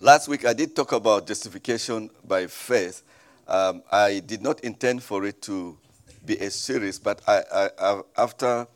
[0.00, 3.02] Last week I did talk about justification by faith.
[3.48, 5.78] Um, I did not intend for it to
[6.26, 8.66] be a series, but I, I, after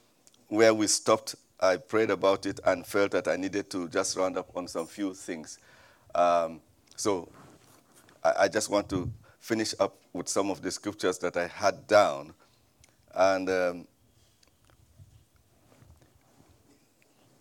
[0.48, 4.38] where we stopped, I prayed about it and felt that I needed to just round
[4.38, 5.58] up on some few things.
[6.14, 6.62] Um,
[6.96, 7.28] so
[8.24, 9.10] I, I, just want to
[9.40, 12.32] finish up with some of the scriptures that I had down.
[13.14, 13.88] And um,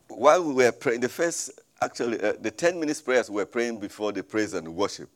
[0.10, 3.80] while we were praying, the first, actually, uh, the 10 minutes prayers we were praying
[3.80, 5.10] before the praise and worship.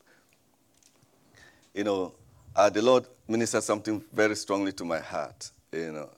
[1.73, 2.13] You know,
[2.55, 5.51] uh, the Lord ministered something very strongly to my heart.
[5.71, 6.09] You know,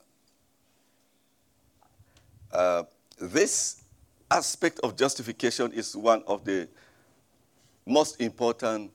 [2.52, 2.82] uh,
[3.18, 3.82] this
[4.30, 6.68] aspect of justification is one of the
[7.86, 8.90] most important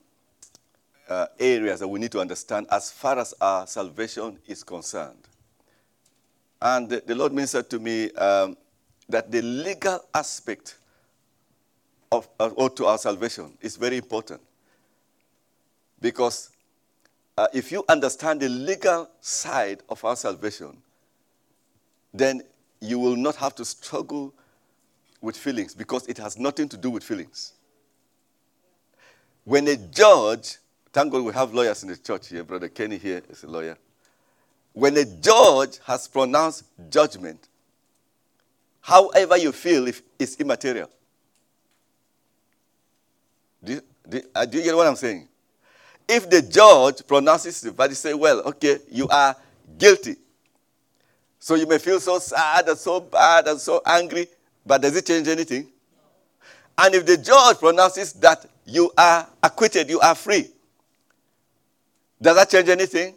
[1.08, 5.28] uh, areas that we need to understand as far as our salvation is concerned.
[6.60, 8.56] And the, the Lord ministered to me um,
[9.08, 10.76] that the legal aspect
[12.12, 14.40] of, or to our salvation is very important.
[16.00, 16.50] Because
[17.38, 20.76] uh, if you understand the legal side of our salvation,
[22.12, 22.42] then
[22.80, 24.34] you will not have to struggle
[25.22, 27.54] with feelings because it has nothing to do with feelings.
[29.44, 30.58] When a judge,
[30.92, 33.78] thank God we have lawyers in the church here, Brother Kenny here is a lawyer.
[34.74, 37.48] When a judge has pronounced judgment,
[38.80, 40.90] however you feel if it's immaterial.
[43.64, 45.28] Do you, do, uh, do you get what I'm saying?
[46.08, 49.36] If the judge pronounces the verdict, say, well, okay, you are
[49.78, 50.16] guilty.
[51.38, 54.28] So you may feel so sad and so bad and so angry,
[54.64, 55.68] but does it change anything?
[56.78, 60.48] And if the judge pronounces that you are acquitted, you are free,
[62.20, 63.16] does that change anything?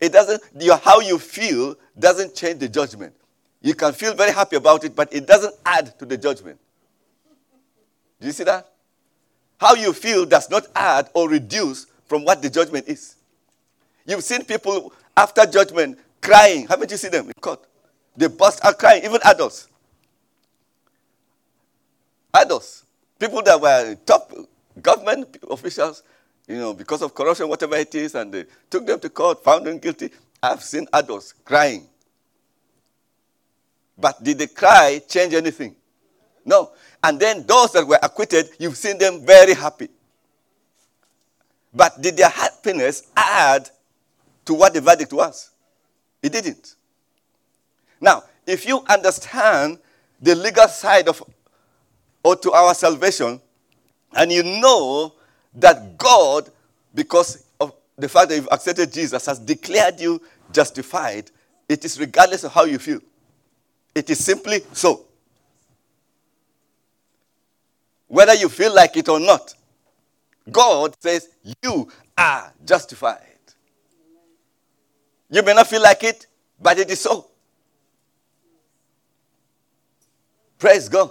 [0.00, 3.14] It doesn't, your, how you feel doesn't change the judgment.
[3.62, 6.58] You can feel very happy about it, but it doesn't add to the judgment.
[8.20, 8.73] Do you see that?
[9.58, 13.16] How you feel does not add or reduce from what the judgment is.
[14.06, 16.66] You've seen people after judgment crying.
[16.66, 17.64] Haven't you seen them in court?
[18.16, 19.68] They burst out crying, even adults.
[22.32, 22.84] Adults.
[23.18, 24.32] People that were top
[24.80, 26.02] government officials,
[26.46, 29.66] you know, because of corruption, whatever it is, and they took them to court, found
[29.66, 30.10] them guilty.
[30.42, 31.86] I've seen adults crying.
[33.96, 35.76] But did the cry change anything?
[36.44, 36.70] No.
[37.02, 39.88] And then those that were acquitted, you've seen them very happy.
[41.72, 43.68] But did their happiness add
[44.44, 45.50] to what the verdict was?
[46.22, 46.74] It didn't.
[48.00, 49.78] Now, if you understand
[50.20, 51.22] the legal side of
[52.22, 53.40] or to our salvation,
[54.14, 55.12] and you know
[55.56, 56.48] that God,
[56.94, 60.22] because of the fact that you've accepted Jesus, has declared you
[60.52, 61.30] justified,
[61.68, 63.00] it is regardless of how you feel.
[63.94, 65.04] It is simply so.
[68.14, 69.52] Whether you feel like it or not,
[70.48, 71.30] God says
[71.64, 73.18] you are justified.
[75.28, 76.28] You may not feel like it,
[76.60, 77.26] but it is so.
[80.60, 81.10] Praise God.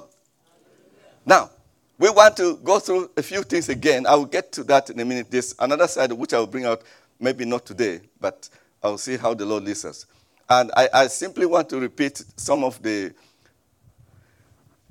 [1.25, 1.49] Now,
[1.97, 4.07] we want to go through a few things again.
[4.07, 5.27] I will get to that in a minute.
[5.29, 6.83] There's another side which I will bring out,
[7.19, 8.47] maybe not today, but
[8.81, 10.05] I'll see how the Lord leads us.
[10.47, 13.13] And I, I simply want to repeat some of the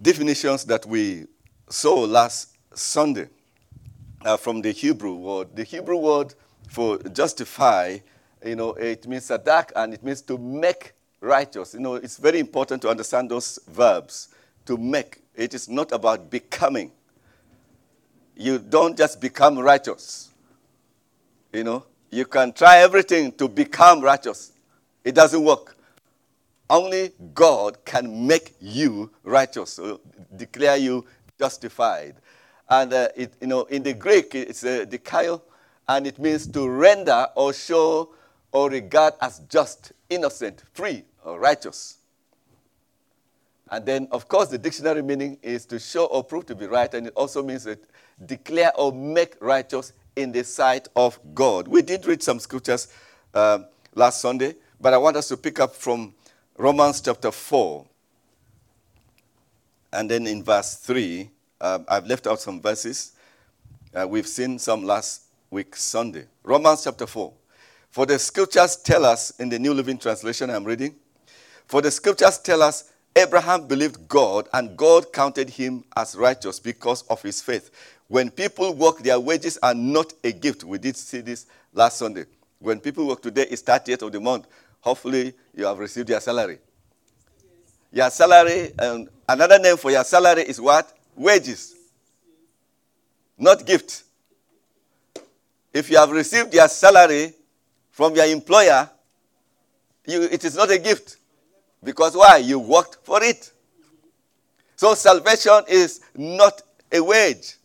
[0.02, 1.26] definitions that we
[1.72, 3.28] saw last Sunday
[4.24, 5.56] uh, from the Hebrew word.
[5.56, 6.34] The Hebrew word
[6.68, 7.98] for justify,
[8.44, 11.74] you know, it means sadak and it means to make righteous.
[11.74, 14.28] You know, it's very important to understand those verbs.
[14.66, 15.18] To make.
[15.34, 16.92] It is not about becoming.
[18.36, 20.30] You don't just become righteous.
[21.52, 24.52] You know, you can try everything to become righteous.
[25.04, 25.76] It doesn't work.
[26.70, 30.00] Only God can make you righteous, so
[30.36, 31.04] declare you
[31.42, 32.14] justified.
[32.68, 35.42] And uh, it, you know, in the Greek, it's uh, dikaio,
[35.88, 38.14] and it means to render or show
[38.52, 41.98] or regard as just, innocent, free, or righteous.
[43.68, 46.92] And then, of course, the dictionary meaning is to show or prove to be right,
[46.94, 47.82] and it also means that
[48.24, 51.66] declare or make righteous in the sight of God.
[51.66, 52.86] We did read some scriptures
[53.34, 56.14] um, last Sunday, but I want us to pick up from
[56.56, 57.84] Romans chapter 4,
[59.92, 61.30] and then in verse 3
[61.60, 63.12] uh, I've left out some verses.
[63.94, 66.26] Uh, we've seen some last week, Sunday.
[66.42, 67.32] Romans chapter 4.
[67.90, 70.94] For the scriptures tell us, in the New Living Translation I'm reading,
[71.66, 77.02] for the scriptures tell us Abraham believed God and God counted him as righteous because
[77.02, 77.70] of his faith.
[78.08, 80.64] When people work, their wages are not a gift.
[80.64, 82.24] We did see this last Sunday.
[82.58, 84.46] When people work today, it's 30th of the month.
[84.80, 86.58] Hopefully, you have received your salary.
[87.92, 90.92] Your salary, and another name for your salary is what?
[91.16, 91.74] wages.
[93.38, 94.04] not gift.
[95.72, 97.32] If you have received your salary
[97.90, 98.88] from your employer,
[100.06, 101.16] you, it is not a gift.
[101.82, 102.36] Because why?
[102.38, 103.50] You worked for it.
[104.76, 107.56] So salvation is not a wage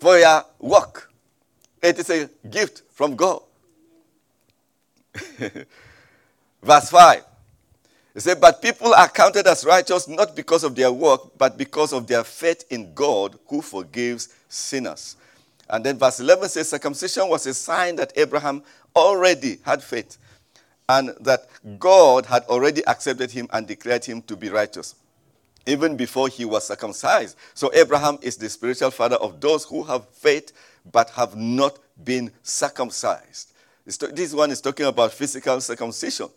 [0.00, 1.10] for your work.
[1.82, 3.42] It is a gift from God.
[6.62, 7.24] Verse 5.
[8.14, 11.92] It said, But people are counted as righteous not because of their work, but because
[11.92, 15.16] of their faith in God who forgives sinners.
[15.68, 18.62] And then verse 11 says, Circumcision was a sign that Abraham
[18.94, 20.18] already had faith
[20.88, 21.48] and that
[21.78, 24.94] God had already accepted him and declared him to be righteous,
[25.66, 27.36] even before he was circumcised.
[27.54, 30.52] So Abraham is the spiritual father of those who have faith
[30.90, 33.52] but have not been circumcised.
[33.86, 36.28] This one is talking about physical circumcision.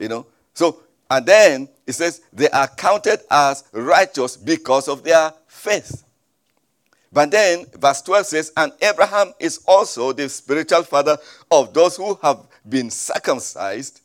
[0.00, 0.26] You know?
[0.54, 6.04] So, and then it says they are counted as righteous because of their faith.
[7.12, 11.18] But then verse 12 says, And Abraham is also the spiritual father
[11.50, 14.00] of those who have been circumcised,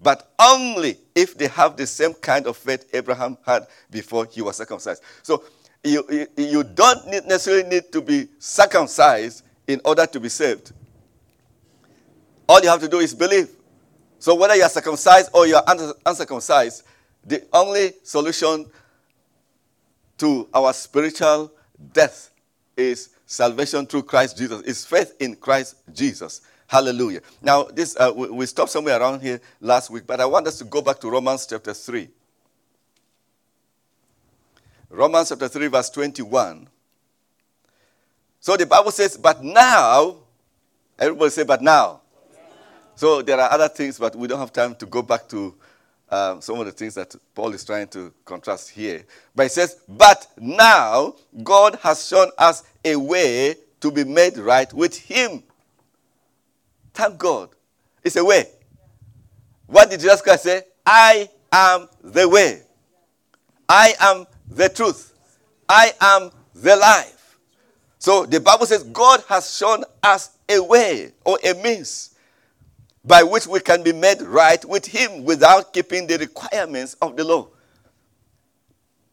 [0.00, 4.56] but only if they have the same kind of faith Abraham had before he was
[4.56, 5.02] circumcised.
[5.22, 5.44] So
[5.84, 10.72] you, you, you don't need necessarily need to be circumcised in order to be saved.
[12.48, 13.50] All you have to do is believe.
[14.20, 15.62] So whether you're circumcised or you're
[16.04, 16.84] uncircumcised,
[17.24, 18.66] the only solution
[20.18, 21.50] to our spiritual
[21.92, 22.30] death
[22.76, 24.60] is salvation through Christ Jesus.
[24.62, 26.42] Is faith in Christ Jesus.
[26.66, 27.22] Hallelujah.
[27.40, 30.58] Now, this uh, we, we stopped somewhere around here last week, but I want us
[30.58, 32.08] to go back to Romans chapter 3.
[34.90, 36.68] Romans chapter 3, verse 21.
[38.38, 40.16] So the Bible says, but now,
[40.98, 42.02] everybody say, but now.
[42.96, 45.54] So there are other things, but we don't have time to go back to
[46.10, 49.04] um, some of the things that Paul is trying to contrast here.
[49.34, 54.72] But he says, But now God has shown us a way to be made right
[54.72, 55.42] with Him.
[56.92, 57.50] Thank God.
[58.02, 58.46] It's a way.
[59.66, 60.62] What did Jesus Christ say?
[60.84, 62.62] I am the way.
[63.68, 65.14] I am the truth.
[65.68, 67.38] I am the life.
[67.98, 72.09] So the Bible says God has shown us a way or a means
[73.04, 77.24] by which we can be made right with Him without keeping the requirements of the
[77.24, 77.48] law.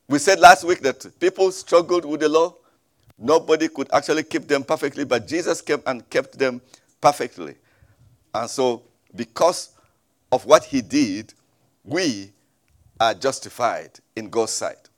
[0.07, 2.55] We said last week that people struggled with the law.
[3.17, 6.61] Nobody could actually keep them perfectly, but Jesus came and kept them
[7.01, 7.55] perfectly.
[8.33, 8.83] And so,
[9.15, 9.69] because
[10.31, 11.33] of what He did,
[11.83, 12.31] we
[12.99, 14.89] are justified in God's sight.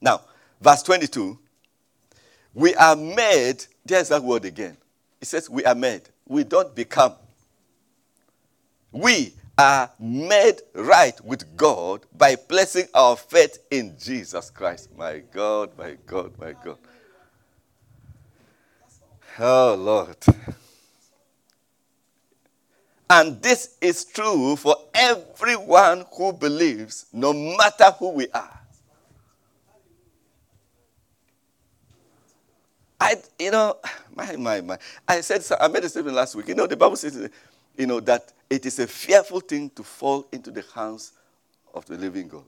[0.00, 0.22] Now,
[0.60, 1.38] verse 22
[2.54, 4.76] we are made, there's that word again.
[5.20, 6.02] It says we are made.
[6.26, 7.14] We don't become
[8.92, 14.90] we are made right with God by placing our faith in Jesus Christ.
[14.96, 16.78] My God, my God, my God.
[19.40, 20.16] Oh, Lord.
[23.10, 28.60] And this is true for everyone who believes, no matter who we are.
[33.00, 33.76] I, you know,
[34.14, 34.78] my, my, my.
[35.06, 36.48] I said, I made a statement last week.
[36.48, 37.30] You know, the Bible says,
[37.78, 41.12] you know, that it is a fearful thing to fall into the hands
[41.72, 42.42] of the living God.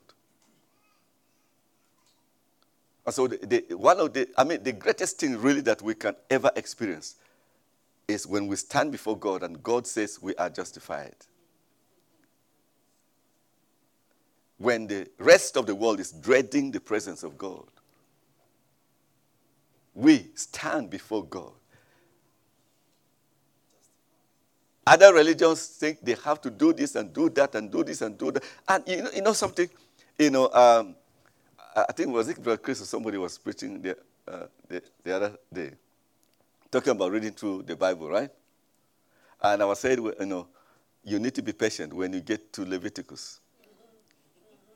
[3.07, 5.95] And so, the, the, one of the, I mean, the greatest thing really that we
[5.95, 7.15] can ever experience
[8.09, 11.15] is when we stand before God and God says we are justified.
[14.59, 17.67] When the rest of the world is dreading the presence of God,
[19.95, 21.53] we stand before God
[24.91, 28.19] Other religions think they have to do this and do that and do this and
[28.19, 28.43] do that.
[28.67, 29.71] And you know, you know something?
[30.19, 30.97] You know, um,
[31.77, 35.15] I think it was it Brother Chris or somebody was preaching the, uh, the, the
[35.15, 35.71] other day,
[36.73, 38.31] talking about reading through the Bible, right?
[39.41, 40.49] And I was saying, you know,
[41.05, 43.39] you need to be patient when you get to Leviticus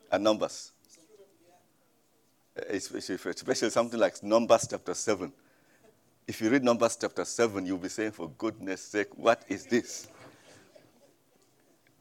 [0.09, 0.71] and Numbers.
[2.69, 5.29] Especially, especially something like Numbers chapter 7
[6.27, 10.07] if you read Numbers chapter 7, you'll be saying, for goodness sake, what is this?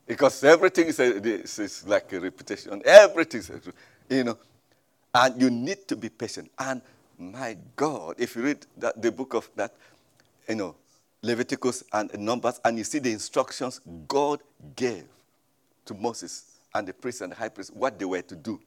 [0.07, 2.83] Because everything is, a, is like a repetition.
[2.85, 3.61] Everything is, a,
[4.14, 4.38] you know.
[5.14, 6.50] And you need to be patient.
[6.59, 6.83] And
[7.19, 9.75] my God, if you read that, the book of that,
[10.49, 10.75] you know,
[11.23, 14.40] Leviticus and Numbers, and you see the instructions God
[14.76, 15.04] gave
[15.87, 18.61] to Moses and the priest and the high priest, what they were to do.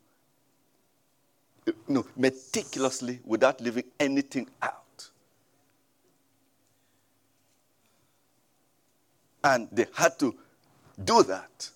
[1.66, 4.84] You know, meticulously, without leaving anything out.
[9.48, 10.36] And they had to
[11.04, 11.70] do that.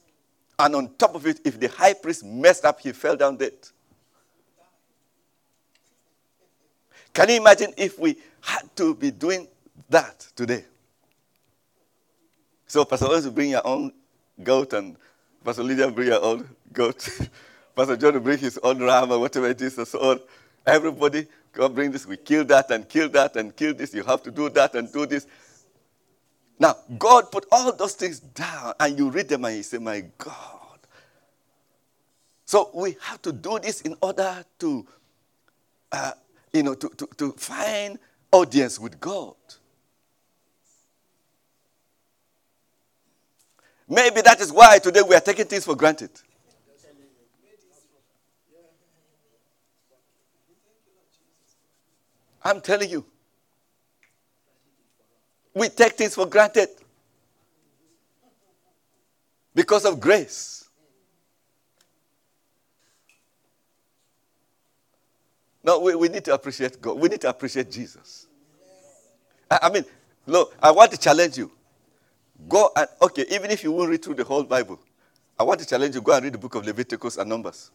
[0.60, 3.54] And on top of it, if the high priest messed up, he fell down dead.
[7.14, 9.48] Can you imagine if we had to be doing
[9.90, 10.66] that today?
[12.68, 13.94] So, Pastor Owens will bring your own
[14.44, 14.98] goat, and
[15.44, 17.10] Pastor Lydia will bring your own goat.
[17.76, 20.20] Pastor John will bring his own ram, or whatever it is, and so on.
[20.66, 22.06] Everybody come bring this.
[22.06, 23.94] We kill that, and kill that, and kill this.
[23.94, 25.26] You have to do that, and do this.
[26.62, 30.04] Now, God put all those things down, and you read them, and you say, My
[30.20, 30.78] God.
[32.46, 34.86] So, we have to do this in order to,
[35.92, 36.12] uh,
[36.54, 37.98] you know, to, to, to find
[38.32, 39.34] audience with God.
[43.90, 46.12] Maybe that is why today we are taking things for granted.
[52.44, 53.11] I'm telling you.
[55.54, 56.70] We take things for granted
[59.54, 60.70] because of grace.
[65.64, 66.98] No, we, we need to appreciate God.
[66.98, 68.28] We need to appreciate Jesus.
[69.50, 69.86] I, I mean,
[70.26, 71.52] look, I want to challenge you.
[72.48, 74.80] Go and, okay, even if you won't read through the whole Bible,
[75.38, 77.72] I want to challenge you go and read the book of Leviticus and Numbers.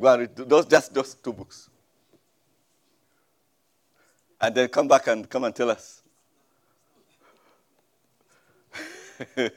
[0.00, 1.69] Go and read those, just those two books.
[4.40, 6.02] And then come back and come and tell us.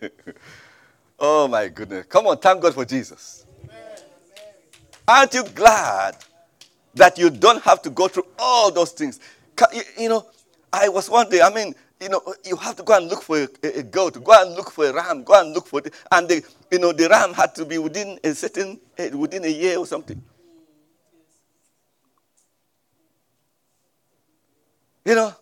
[1.20, 2.06] oh my goodness.
[2.08, 3.46] Come on, thank God for Jesus.
[5.08, 6.18] Aren't you glad
[6.96, 9.20] that you don't have to go through all those things?
[9.98, 10.25] You know,
[10.72, 13.38] I was one day, I mean, you know, you have to go and look for
[13.38, 13.48] a,
[13.80, 16.44] a, goat, go and look for a ram, go and look for, the, and the,
[16.72, 19.86] you know, the ram had to be within a certain, eh, within a year or
[19.86, 20.22] something.
[25.06, 25.34] You know,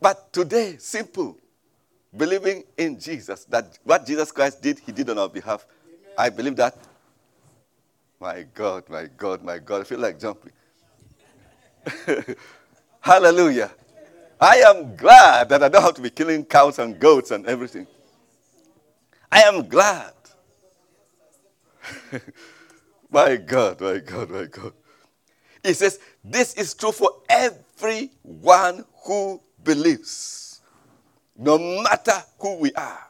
[0.00, 1.38] but today, simple,
[2.16, 5.66] believing in Jesus, that what Jesus Christ did, he did on our behalf.
[5.86, 6.12] Amen.
[6.16, 6.76] I believe that.
[8.20, 10.52] My God, my God, my God, I feel like jumping.
[13.00, 13.70] Hallelujah.
[14.40, 17.86] I am glad that I don't have to be killing cows and goats and everything.
[19.30, 20.12] I am glad.
[23.10, 24.72] my God, my God, my God.
[25.62, 27.10] He says, This is true for
[27.76, 30.60] everyone who believes,
[31.36, 33.00] no matter who we are.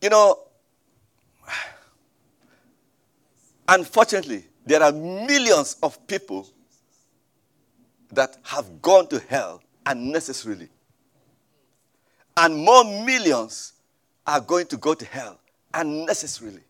[0.00, 0.38] You know,
[3.66, 6.46] unfortunately, there are millions of people
[8.12, 10.68] that have gone to hell unnecessarily.
[12.36, 13.72] And more millions
[14.26, 15.40] are going to go to hell
[15.74, 16.62] unnecessarily.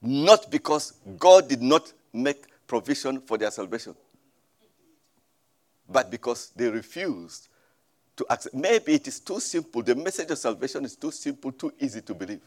[0.00, 3.94] Not because God did not make provision for their salvation,
[5.88, 7.48] but because they refused
[8.16, 8.54] to accept.
[8.54, 9.82] Maybe it is too simple.
[9.82, 12.40] The message of salvation is too simple, too easy to believe.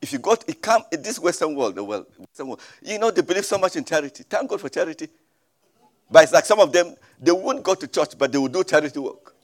[0.00, 2.98] If you go, to, it come in this Western world, the world, Western world, you
[2.98, 4.24] know they believe so much in charity.
[4.28, 5.08] Thank God for charity.
[6.10, 8.64] But it's like some of them, they won't go to church, but they will do
[8.64, 9.34] charity work.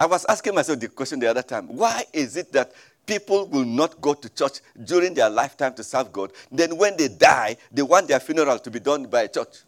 [0.00, 2.72] I was asking myself the question the other time why is it that
[3.04, 6.32] people will not go to church during their lifetime to serve God?
[6.50, 9.58] Then when they die, they want their funeral to be done by a church.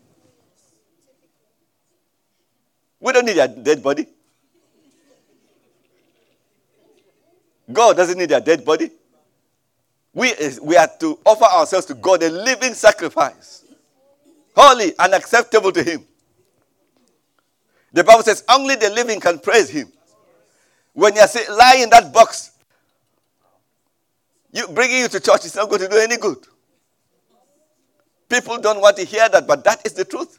[2.99, 4.07] We don't need a dead body.
[7.71, 8.91] God doesn't need a dead body.
[10.15, 13.65] We, we are to offer ourselves to God a living sacrifice,
[14.57, 16.07] holy and acceptable to Him.
[17.93, 19.93] The Bible says only the living can praise Him.
[20.95, 22.53] When you say lie in that box,
[24.53, 26.39] you bringing you to church is not going to do any good.
[28.29, 30.39] People don't want to hear that, but that is the truth.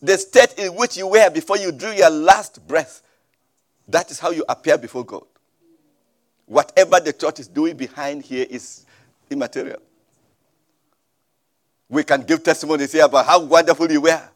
[0.00, 3.02] The state in which you were before you drew your last breath,
[3.88, 5.24] that is how you appear before God.
[6.46, 8.86] Whatever the church is doing behind here is
[9.30, 9.80] immaterial.
[11.88, 14.28] We can give testimonies here about how wonderful you were,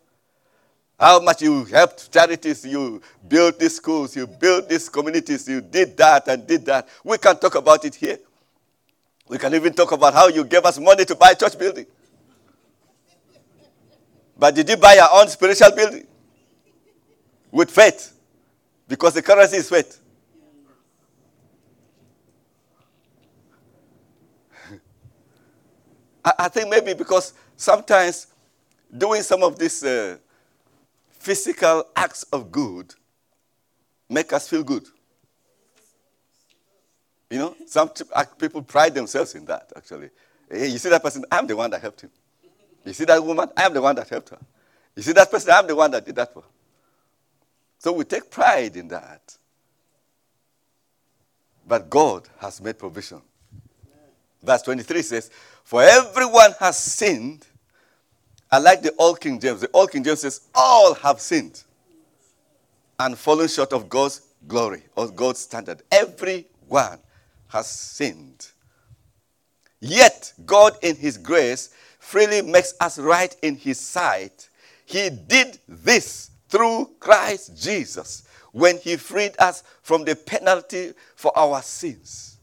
[1.03, 5.97] how much you helped charities, you built these schools, you built these communities, you did
[5.97, 6.87] that and did that.
[7.03, 8.21] We can talk about it here.
[9.27, 11.87] We can even talk about how you gave us money to buy church building.
[14.39, 16.07] But did you buy your own spiritual building?
[17.51, 18.17] With faith.
[18.87, 20.01] Because the currency is faith.
[26.25, 28.29] I, I think maybe because sometimes
[28.97, 30.17] doing some of these uh,
[31.23, 32.95] physical acts of good
[34.09, 34.85] make us feel good.
[37.31, 40.11] You know, some uh, people pride themselves in that, actually.
[40.51, 41.25] Hey, you see that person?
[41.31, 42.11] I'm the one that helped him.
[42.85, 43.49] You see that woman?
[43.57, 44.39] I'm the one that helped her.
[44.97, 45.53] You see that person?
[45.53, 46.43] I'm the one that did that for.
[46.43, 46.49] her.
[47.79, 49.37] So we take pride in that.
[51.67, 53.23] But God has made provision.
[54.43, 55.31] Verse 23 says,
[55.63, 57.47] For everyone has sinned.
[58.53, 59.63] I like the Old King James.
[59.63, 61.63] The Old King James says, All have sinned
[62.99, 65.83] and fallen short of God's glory or God's standard.
[65.91, 66.99] Everyone
[67.49, 68.49] has sinned.
[69.81, 74.51] Yet, God, in His grace, freely makes us right in His sight.
[74.85, 81.63] He did this through Christ Jesus when He freed us from the penalty for our
[81.63, 82.37] sins.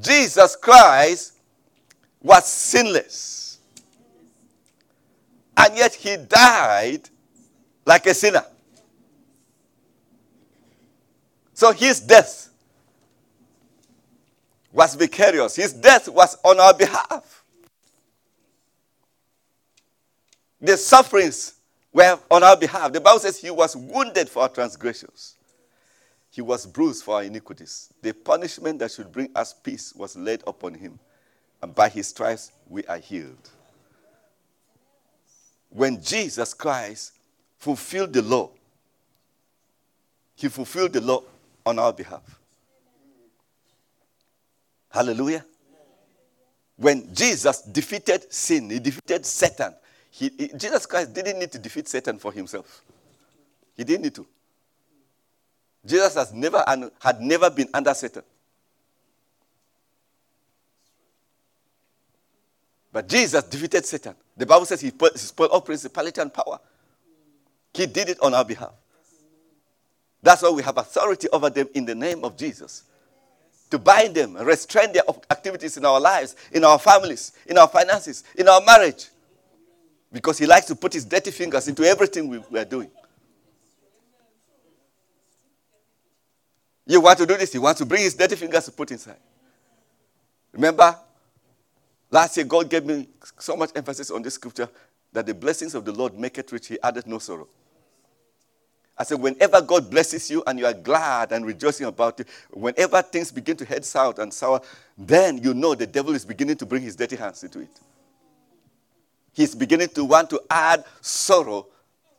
[0.00, 1.34] Jesus Christ
[2.20, 3.47] was sinless.
[5.58, 7.10] And yet He died
[7.84, 8.44] like a sinner.
[11.52, 12.48] So His death
[14.72, 15.56] was vicarious.
[15.56, 17.44] His death was on our behalf.
[20.60, 21.54] The sufferings
[21.92, 22.92] were on our behalf.
[22.92, 25.36] The Bible says he was wounded for our transgressions.
[26.30, 27.92] He was bruised for our iniquities.
[28.02, 30.98] The punishment that should bring us peace was laid upon him.
[31.62, 33.50] And by his stripes we are healed.
[35.70, 37.12] When Jesus Christ
[37.58, 38.50] fulfilled the law,
[40.36, 41.22] he fulfilled the law
[41.66, 42.38] on our behalf.
[44.90, 45.44] Hallelujah.
[46.76, 49.74] When Jesus defeated sin, he defeated Satan.
[50.10, 52.82] He, he, Jesus Christ didn't need to defeat Satan for himself.
[53.76, 54.26] He didn't need to.
[55.84, 56.64] Jesus has never
[57.00, 58.22] had never been under Satan.
[62.92, 64.14] But Jesus defeated Satan.
[64.36, 66.58] The Bible says he spoiled all principality and power.
[67.74, 68.72] He did it on our behalf.
[70.22, 72.84] That's why we have authority over them in the name of Jesus
[73.70, 78.24] to bind them, restrain their activities in our lives, in our families, in our finances,
[78.34, 79.08] in our marriage.
[80.10, 82.90] Because he likes to put his dirty fingers into everything we, we are doing.
[86.86, 89.18] You want to do this, he wants to bring his dirty fingers to put inside.
[90.52, 90.98] Remember,
[92.10, 94.68] last year God gave me so much emphasis on this scripture
[95.12, 97.48] that the blessings of the Lord make it rich, he added no sorrow.
[98.98, 103.00] I said, whenever God blesses you and you are glad and rejoicing about it, whenever
[103.00, 104.60] things begin to head south and sour,
[104.96, 107.70] then you know the devil is beginning to bring his dirty hands into it.
[109.32, 111.68] He's beginning to want to add sorrow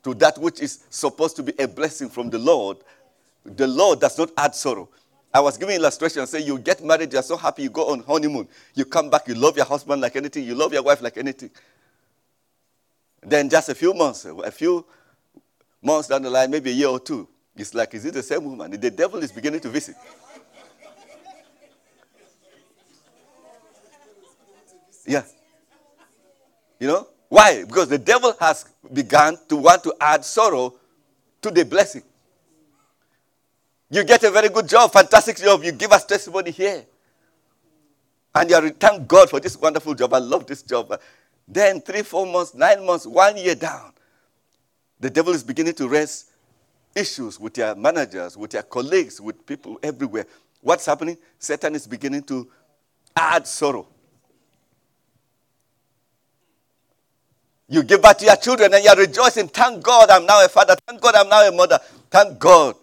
[0.04, 2.78] to that which is supposed to be a blessing from the Lord.
[3.44, 4.88] The Lord does not add sorrow.
[5.32, 8.48] I was giving illustration say you get married, you're so happy, you go on honeymoon,
[8.74, 11.50] you come back, you love your husband like anything, you love your wife like anything.
[13.22, 14.84] Then just a few months, a few
[15.82, 18.44] months down the line, maybe a year or two, it's like, is it the same
[18.44, 18.70] woman?
[18.72, 19.94] The devil is beginning to visit.
[25.06, 25.24] Yeah.
[26.78, 27.08] You know?
[27.28, 27.64] Why?
[27.64, 30.74] Because the devil has begun to want to add sorrow
[31.42, 32.02] to the blessing.
[33.90, 35.64] You get a very good job, fantastic job.
[35.64, 36.84] You give us testimony here.
[38.34, 40.14] And you are, thank God for this wonderful job.
[40.14, 40.98] I love this job.
[41.48, 43.92] Then, three, four months, nine months, one year down,
[45.00, 46.26] the devil is beginning to raise
[46.94, 50.26] issues with your managers, with your colleagues, with people everywhere.
[50.60, 51.18] What's happening?
[51.38, 52.48] Satan is beginning to
[53.16, 53.88] add sorrow.
[57.68, 59.48] You give birth to your children and you're rejoicing.
[59.48, 60.76] Thank God I'm now a father.
[60.86, 61.78] Thank God I'm now a mother.
[62.10, 62.74] Thank God.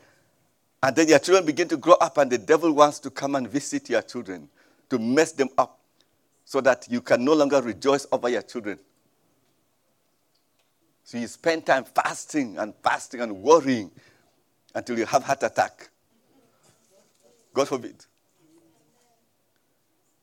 [0.84, 3.50] And then your children begin to grow up, and the devil wants to come and
[3.50, 4.48] visit your children
[4.90, 5.80] to mess them up
[6.46, 8.80] so that you can no longer rejoice over your children.
[11.04, 13.92] So you spend time fasting and fasting and worrying
[14.76, 15.90] until you have heart attack.
[17.54, 18.06] God forbid.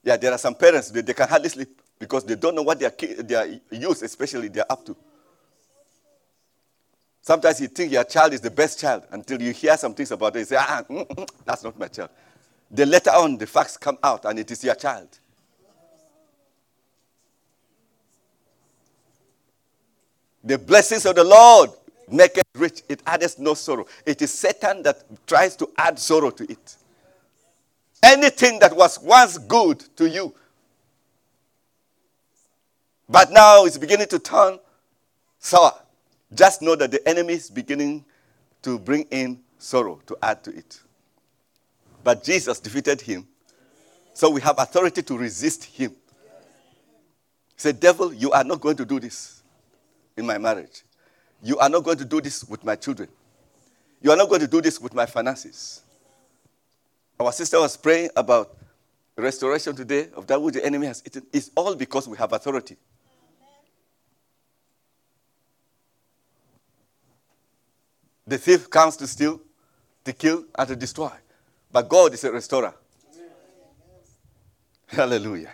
[0.02, 2.78] Yeah, there are some parents they, they can hardly sleep because they don't know what
[2.78, 4.96] their their youth, especially, they're up to.
[7.24, 10.36] Sometimes you think your child is the best child until you hear some things about
[10.36, 10.40] it.
[10.40, 12.10] You say, ah, mm, mm, that's not my child.
[12.70, 15.08] Then later on, the facts come out and it is your child.
[20.44, 21.70] The blessings of the Lord
[22.10, 22.82] make it rich.
[22.90, 23.86] It adds no sorrow.
[24.04, 26.76] It is Satan that tries to add sorrow to it.
[28.02, 30.34] Anything that was once good to you,
[33.08, 34.58] but now it's beginning to turn
[35.38, 35.72] sour.
[36.34, 38.04] Just know that the enemy is beginning
[38.62, 40.80] to bring in sorrow to add to it.
[42.02, 43.26] But Jesus defeated him.
[44.12, 45.92] So we have authority to resist him.
[47.56, 49.42] Say, devil, you are not going to do this
[50.16, 50.82] in my marriage.
[51.42, 53.08] You are not going to do this with my children.
[54.02, 55.82] You are not going to do this with my finances.
[57.18, 58.56] Our sister was praying about
[59.16, 61.22] restoration today of that which the enemy has eaten.
[61.32, 62.76] It's all because we have authority.
[68.34, 69.40] The thief comes to steal,
[70.04, 71.12] to kill, and to destroy.
[71.70, 72.74] But God is a restorer.
[74.88, 75.52] Hallelujah.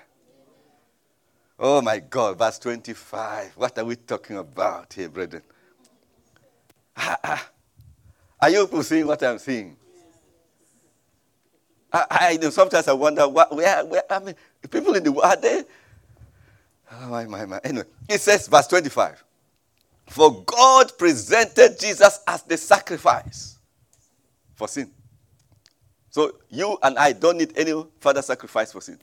[1.59, 3.53] Oh my God, verse 25.
[3.57, 5.43] What are we talking about here, brethren?
[6.97, 7.51] Ah, ah.
[8.41, 9.77] Are you seeing what I'm seeing?
[11.93, 14.35] I, I sometimes I wonder what, where, where, I mean,
[14.71, 15.65] people in the world, are they?
[16.93, 17.61] Oh, my, my, my.
[17.63, 19.23] Anyway, it says, verse 25
[20.11, 23.57] For God presented Jesus as the sacrifice
[24.57, 24.91] for sin.
[26.11, 29.01] So you and I don't need any further sacrifice for sins,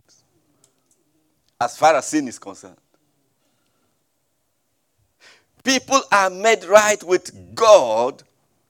[1.61, 2.75] as far as sin is concerned.
[5.63, 8.23] People are made right with God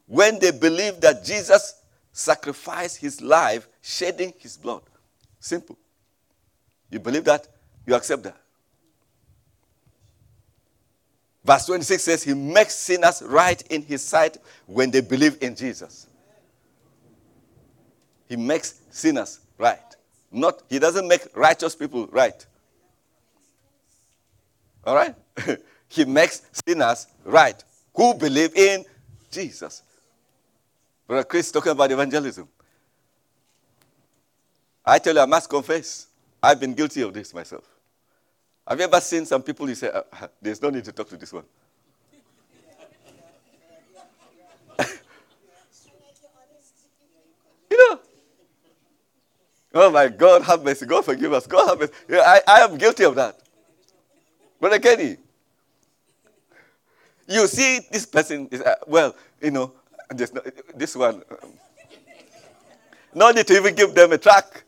[0.06, 4.84] when they believe that Jesus sacrificed his life, shedding his blood.
[5.40, 5.76] Simple.
[6.92, 7.48] You believe that?
[7.88, 8.38] You accept that.
[11.48, 16.08] Verse 26 says, He makes sinners right in His sight when they believe in Jesus.
[18.28, 19.80] He makes sinners right.
[20.30, 22.46] Not, He doesn't make righteous people right.
[24.84, 25.16] All right?
[25.88, 27.64] he makes sinners right
[27.96, 28.84] who believe in
[29.32, 29.84] Jesus.
[31.08, 32.50] Brother Chris talking about evangelism.
[34.86, 36.08] I tell you, I must confess,
[36.44, 37.77] I've been guilty of this myself.
[38.68, 40.02] Have you ever seen some people you say, uh,
[40.42, 41.46] there's no need to talk to this one?
[47.72, 48.00] you know?
[49.74, 50.86] Oh my God, have mercy.
[50.86, 51.48] God forgive us.
[51.48, 51.94] God have mercy.
[52.12, 53.40] I, I am guilty of that.
[54.60, 55.16] Brother Kenny,
[57.28, 59.72] you see this person is, uh, well, you know,
[60.12, 60.42] no,
[60.76, 61.24] this one.
[61.42, 61.54] Um,
[63.14, 64.64] no need to even give them a track.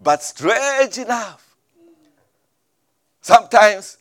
[0.00, 1.47] But strange enough,
[3.20, 3.98] Sometimes,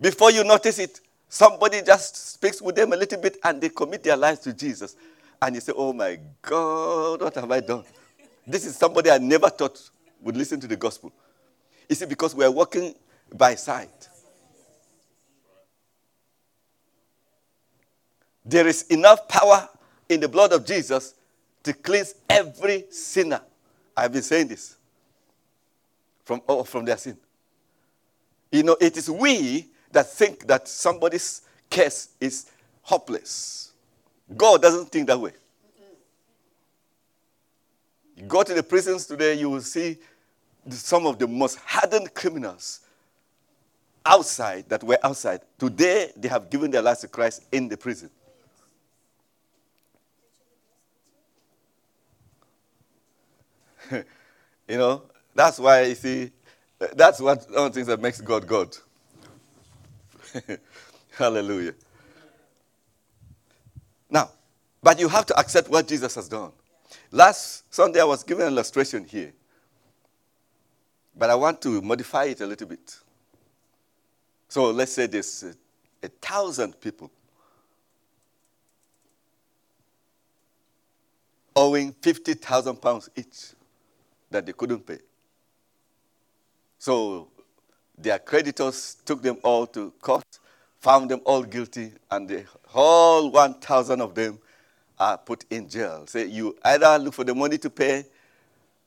[0.00, 4.02] before you notice it, somebody just speaks with them a little bit and they commit
[4.02, 4.96] their lives to Jesus.
[5.40, 7.84] And you say, Oh my God, what have I done?
[8.46, 9.80] This is somebody I never thought
[10.20, 11.12] would listen to the gospel.
[11.88, 12.94] You see, because we're walking
[13.34, 14.08] by sight.
[18.44, 19.68] There is enough power
[20.08, 21.14] in the blood of Jesus
[21.62, 23.40] to cleanse every sinner.
[23.96, 24.76] I've been saying this
[26.24, 27.16] from, oh, from their sin.
[28.52, 32.46] You know, it is we that think that somebody's case is
[32.82, 33.72] hopeless.
[34.36, 35.32] God doesn't think that way.
[38.16, 39.98] You go to the prisons today, you will see
[40.68, 42.80] some of the most hardened criminals
[44.04, 45.40] outside that were outside.
[45.58, 48.10] Today, they have given their lives to Christ in the prison.
[53.90, 54.04] you
[54.68, 55.02] know,
[55.34, 56.30] that's why you see
[56.94, 58.76] that's what, one of the things that makes God God.
[61.16, 61.74] Hallelujah.
[64.10, 64.30] Now,
[64.82, 66.52] but you have to accept what Jesus has done.
[67.10, 69.32] Last Sunday, I was giving an illustration here,
[71.16, 72.98] but I want to modify it a little bit.
[74.48, 77.10] So let's say there's a, a thousand people
[81.54, 83.52] owing 50,000 pounds each
[84.30, 84.98] that they couldn't pay.
[86.82, 87.28] So
[87.96, 90.24] their creditors took them all to court,
[90.80, 94.40] found them all guilty, and the whole 1,000 of them
[94.98, 96.04] are put in jail.
[96.08, 98.04] Say, you either look for the money to pay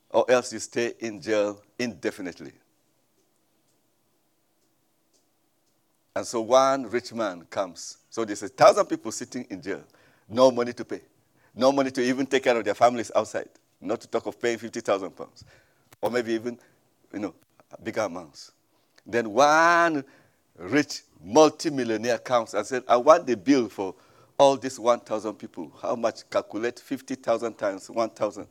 [0.10, 2.52] or else you stay in jail indefinitely.
[6.18, 8.00] And so one rich man comes.
[8.10, 9.84] So there's a thousand people sitting in jail,
[10.28, 11.00] no money to pay,
[11.56, 13.48] no money to even take care of their families outside,
[13.80, 15.46] not to talk of paying 50,000 pounds,
[16.02, 16.60] or maybe even,
[17.14, 17.34] you know,
[17.84, 18.52] bigger amounts.
[19.06, 20.04] Then one
[20.58, 23.96] rich multimillionaire comes and said, I want the bill for
[24.38, 25.72] all these 1,000 people.
[25.82, 26.30] How much?
[26.30, 28.48] Calculate 50,000 times 1,000.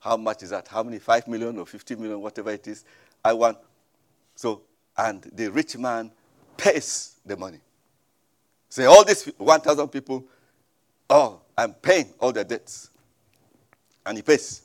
[0.00, 0.68] How much is that?
[0.68, 0.98] How many?
[0.98, 2.84] 5 million or 50 million, whatever it is.
[3.24, 3.58] I want.
[4.34, 4.62] So,
[4.96, 6.12] and the rich man
[6.56, 7.60] pays the money.
[8.68, 10.24] Say, all these 1,000 people,
[11.10, 12.90] oh, I'm paying all their debts.
[14.06, 14.62] And he pays.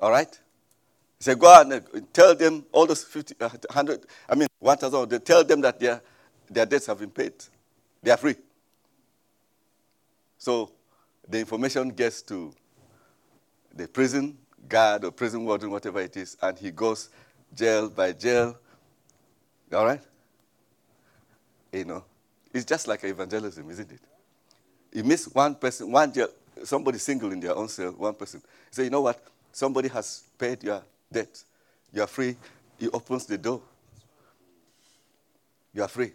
[0.00, 0.38] All right?
[1.24, 5.62] Said, Go and tell them all those 50, 100, uh, I mean, 1,000, tell them
[5.62, 6.02] that their,
[6.50, 7.32] their debts have been paid.
[8.02, 8.34] They are free.
[10.36, 10.70] So
[11.26, 12.52] the information gets to
[13.74, 14.36] the prison
[14.68, 17.08] guard or prison warden, whatever it is, and he goes
[17.54, 18.58] jail by jail.
[19.72, 20.02] All right?
[21.72, 22.04] You know,
[22.52, 24.00] it's just like evangelism, isn't it?
[24.92, 26.28] You miss one person, one jail,
[26.64, 28.42] somebody single in their own cell, one person.
[28.70, 29.24] Say, you know what?
[29.52, 31.42] Somebody has paid your debt.
[31.92, 32.36] You are free.
[32.78, 33.60] He opens the door.
[35.72, 36.12] You are free.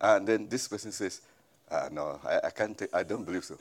[0.00, 1.20] And then this person says,
[1.70, 3.56] ah, No, I, I can't take, I don't believe so.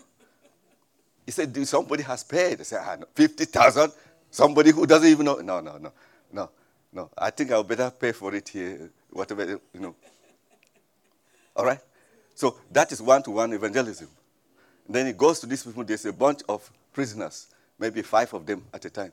[1.26, 2.60] He said, Somebody has paid.
[2.60, 3.92] I said, ah, no, 50,000?
[4.32, 5.36] Somebody who doesn't even know.
[5.36, 5.92] No, no, no,
[6.32, 6.50] no,
[6.94, 7.10] no.
[7.18, 9.96] I think I'll better pay for it here, whatever, you know.
[11.56, 11.80] All right?
[12.36, 14.08] So that is one to one evangelism.
[14.88, 18.64] Then he goes to these people, there's a bunch of prisoners, maybe five of them
[18.74, 19.12] at a time.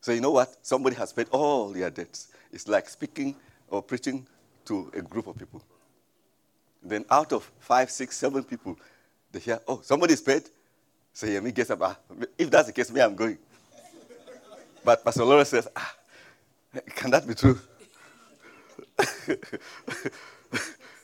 [0.00, 0.56] So you know what?
[0.62, 2.28] Somebody has paid all their debts.
[2.52, 3.34] It's like speaking
[3.68, 4.26] or preaching
[4.66, 5.62] to a group of people.
[6.82, 8.78] Then out of five, six, seven people,
[9.32, 10.44] they hear, oh, somebody's paid.
[11.12, 11.80] So Yemi gets up.
[11.82, 11.96] Ah,
[12.38, 13.38] if that's the case, me, I'm going.
[14.84, 15.94] but Pastor Laura says, ah,
[16.94, 17.58] can that be true?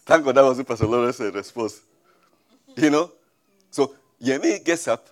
[0.06, 1.80] Thank God that wasn't Pastor Lawrence's response.
[2.76, 3.12] You know?
[3.70, 5.08] So Yemi gets up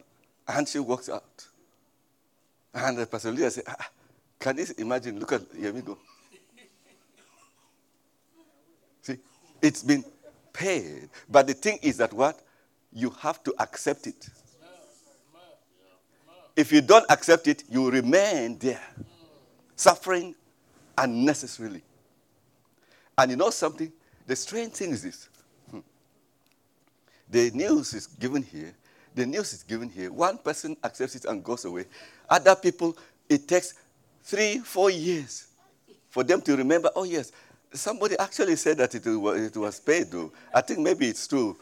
[0.47, 1.47] and she walks out.
[2.75, 3.89] And the Pastor Leah said, ah,
[4.39, 5.19] Can you imagine?
[5.19, 5.99] Look at Yemi go.
[9.03, 9.19] See,
[9.61, 10.05] it's been
[10.53, 11.09] paid.
[11.29, 12.41] But the thing is that what?
[12.93, 14.29] You have to accept it.
[16.55, 18.83] If you don't accept it, you remain there,
[19.75, 20.35] suffering
[20.99, 21.83] unnecessarily.
[23.17, 23.91] And you know something?
[24.27, 25.29] The strange thing is this
[25.71, 25.81] hmm.
[27.31, 28.75] the news is given here,
[29.15, 30.13] the news is given here.
[30.13, 31.87] One person accepts it and goes away.
[32.33, 32.97] Other people,
[33.29, 33.75] it takes
[34.25, 35.49] three, four years
[36.09, 37.31] for them to remember, oh, yes,
[37.75, 40.33] somebody actually said that it was, it was paid, though.
[40.55, 41.59] I think maybe it's true.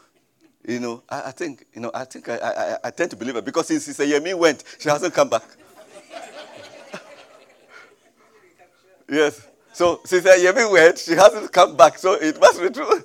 [0.65, 3.35] You know, I, I think, you know, I think I, I, I, tend to believe
[3.35, 5.43] it because since Yemi went, she hasn't come back.
[9.09, 9.45] yes.
[9.73, 13.03] So Sister Yemi went, she hasn't come back, so it must be true.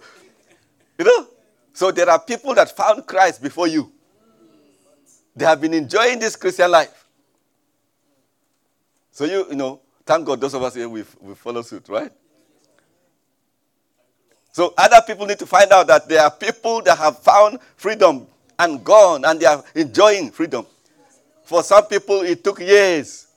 [0.98, 1.26] You know?
[1.72, 3.90] So there are people that found Christ before you.
[5.34, 7.05] They have been enjoying this Christian life.
[9.16, 12.12] So you, you know, thank God those of us here, we we follow suit, right?
[14.52, 18.26] So other people need to find out that there are people that have found freedom
[18.58, 20.66] and gone and they are enjoying freedom.
[21.44, 23.28] For some people, it took years.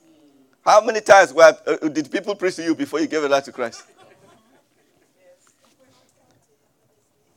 [0.62, 3.44] How many times were, uh, did people preach to you before you gave your life
[3.44, 3.82] to Christ?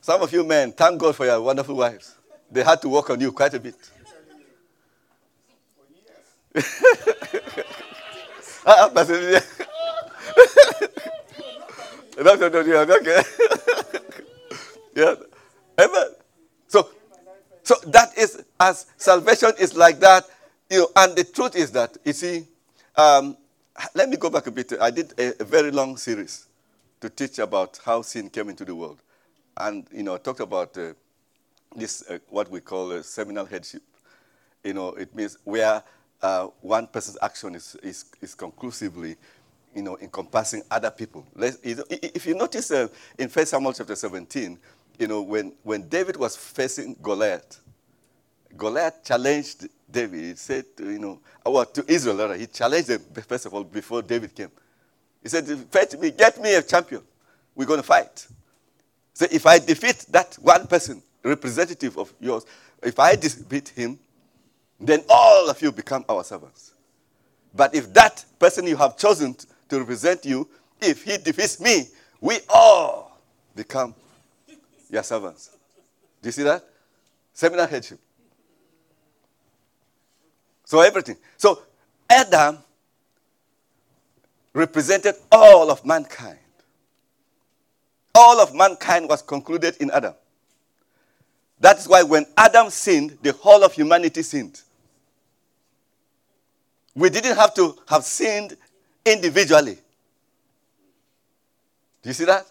[0.02, 2.14] Some of you men, thank God for your wonderful wives.
[2.50, 3.76] They had to work on you quite a bit.
[8.66, 8.90] ah,
[12.18, 13.22] no, no, no, no, okay.
[14.96, 15.14] yeah.
[15.78, 16.06] Amen.
[16.68, 16.88] So,
[17.62, 20.24] so that is as salvation is like that,
[20.70, 22.44] you know, and the truth is that, you see,
[22.96, 23.36] um,
[23.94, 24.72] let me go back a bit.
[24.80, 26.46] I did a, a, very long series
[27.00, 28.98] to teach about how sin came into the world.
[29.56, 30.94] And, you know, I talked about uh,
[31.74, 33.82] this, uh, what we call a seminal headship.
[34.62, 35.82] You know, it means where
[36.24, 39.14] uh, one person's action is, is, is conclusively
[39.74, 41.26] you know, encompassing other people.
[41.34, 44.58] Let's, if you notice uh, in 1 Samuel chapter 17,
[44.98, 47.60] you know, when, when David was facing Goliath,
[48.56, 50.20] Goliath challenged David.
[50.20, 54.00] He said, to, you know, well, to Israel, he challenged them, first of all, before
[54.00, 54.50] David came.
[55.22, 57.02] He said, fetch me, get me a champion.
[57.54, 58.26] We're going to fight.
[59.12, 62.46] So if I defeat that one person, representative of yours,
[62.82, 63.98] if I defeat him,
[64.80, 66.72] then all of you become our servants.
[67.54, 69.36] But if that person you have chosen
[69.68, 70.48] to represent you,
[70.80, 71.88] if he defeats me,
[72.20, 73.18] we all
[73.54, 73.94] become
[74.90, 75.50] your servants.
[76.22, 76.64] Do you see that?
[77.32, 77.98] Seminal headship.
[80.64, 81.16] So everything.
[81.36, 81.62] So
[82.08, 82.58] Adam
[84.52, 86.38] represented all of mankind.
[88.14, 90.14] All of mankind was concluded in Adam.
[91.64, 94.60] That is why when Adam sinned, the whole of humanity sinned.
[96.94, 98.54] We didn't have to have sinned
[99.02, 99.78] individually.
[102.02, 102.44] Do you see that?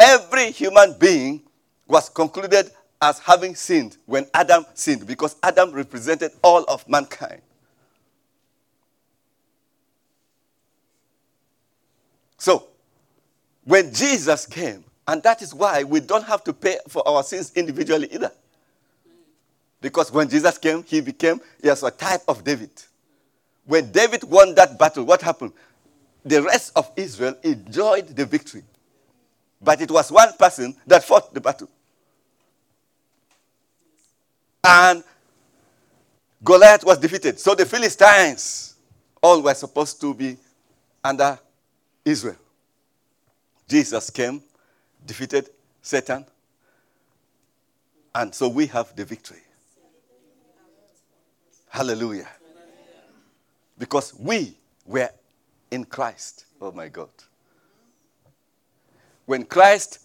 [0.00, 1.42] Every human being
[1.86, 2.70] was concluded
[3.02, 7.42] as having sinned when Adam sinned because Adam represented all of mankind.
[12.38, 12.68] So,
[13.64, 17.52] when Jesus came, and that is why we don't have to pay for our sins
[17.54, 18.32] individually either.
[19.80, 22.70] Because when Jesus came, he became he yes, a type of David.
[23.66, 25.52] When David won that battle, what happened?
[26.24, 28.62] The rest of Israel enjoyed the victory.
[29.60, 31.68] But it was one person that fought the battle.
[34.62, 35.04] And
[36.42, 37.38] Goliath was defeated.
[37.38, 38.74] So the Philistines
[39.22, 40.36] all were supposed to be
[41.02, 41.38] under
[42.04, 42.36] Israel.
[43.68, 44.42] Jesus came,
[45.06, 45.50] defeated
[45.82, 46.24] Satan,
[48.14, 49.42] and so we have the victory.
[51.68, 52.28] Hallelujah.
[53.76, 55.10] Because we were
[55.70, 56.46] in Christ.
[56.60, 57.08] Oh my God.
[59.26, 60.00] When Christ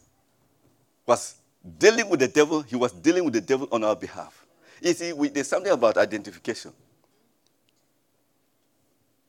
[1.05, 1.35] was
[1.77, 4.45] dealing with the devil, he was dealing with the devil on our behalf.
[4.81, 6.71] You see, we, there's something about identification.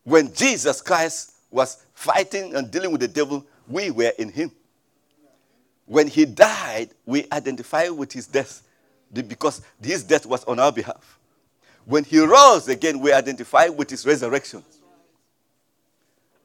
[0.04, 4.50] When Jesus Christ was fighting and dealing with the devil, we were in him.
[5.90, 8.62] When he died, we identify with his death
[9.12, 11.18] because his death was on our behalf.
[11.85, 14.62] When he rose again, we identify with his resurrection.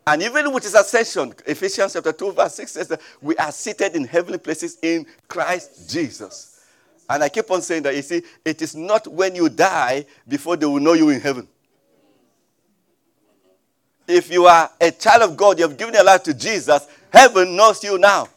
[0.08, 3.95] And even with his ascension, Ephesians chapter 2, verse 6 says that we are seated
[3.95, 6.65] in heavenly places in Christ Jesus.
[7.08, 10.58] And I keep on saying that, you see, it is not when you die before
[10.58, 11.47] they will know you in heaven.
[14.08, 17.55] If you are a child of God, you have given your life to Jesus, heaven
[17.55, 18.29] knows you now.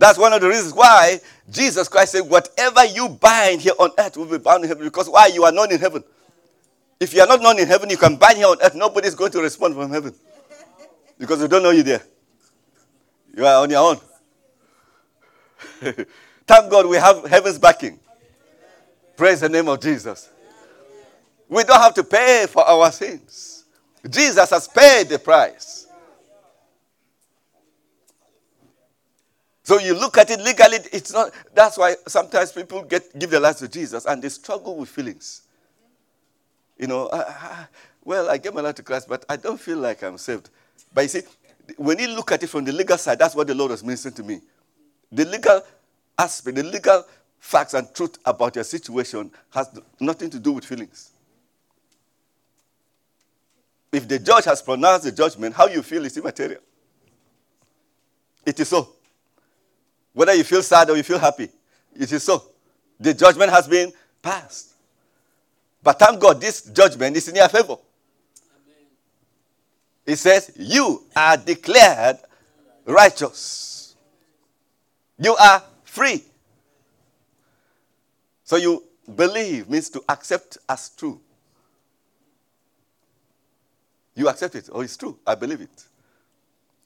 [0.00, 4.16] That's one of the reasons why Jesus Christ said, Whatever you bind here on earth
[4.16, 4.82] will be bound in heaven.
[4.82, 5.26] Because why?
[5.26, 6.02] You are known in heaven.
[6.98, 8.74] If you are not known in heaven, you can bind here on earth.
[8.74, 10.14] Nobody's going to respond from heaven.
[11.18, 12.00] Because they don't know you there.
[13.36, 14.00] You are on your own.
[16.46, 18.00] Thank God we have heaven's backing.
[19.18, 20.30] Praise the name of Jesus.
[21.46, 23.66] We don't have to pay for our sins.
[24.08, 25.79] Jesus has paid the price.
[29.70, 33.38] So you look at it legally, it's not that's why sometimes people get give their
[33.38, 35.42] lives to Jesus and they struggle with feelings.
[36.76, 37.66] You know, I, I,
[38.04, 40.50] well, I gave my life to Christ, but I don't feel like I'm saved.
[40.92, 41.22] But you see,
[41.76, 44.16] when you look at it from the legal side, that's what the Lord was mentioning
[44.16, 44.40] to me.
[45.12, 45.62] The legal
[46.18, 47.04] aspect, the legal
[47.38, 51.12] facts and truth about your situation has nothing to do with feelings.
[53.92, 56.60] If the judge has pronounced the judgment, how you feel is immaterial.
[58.44, 58.94] It is so.
[60.12, 61.48] Whether you feel sad or you feel happy,
[61.94, 62.42] it is so.
[62.98, 64.74] The judgment has been passed.
[65.82, 67.76] But thank God, this judgment is in your favor.
[70.04, 72.18] It says, You are declared
[72.84, 73.94] righteous.
[75.18, 76.24] You are free.
[78.44, 78.82] So you
[79.14, 81.20] believe means to accept as true.
[84.14, 84.68] You accept it.
[84.72, 85.18] Oh, it's true.
[85.26, 85.84] I believe it.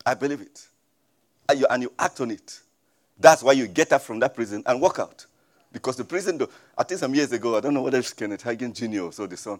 [0.05, 0.67] I believe it.
[1.49, 2.61] And you, and you act on it.
[3.19, 5.27] That's why you get up from that prison and walk out.
[5.73, 8.45] Because the prison door, I think some years ago, I don't know whether it's Kenneth
[8.45, 9.11] Hagin Jr.
[9.13, 9.59] so the son,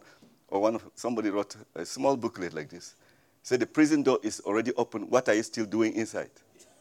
[0.49, 2.95] or one of somebody wrote a small booklet like this.
[3.43, 5.11] Said the prison door is already open.
[5.11, 6.31] What are you still doing inside?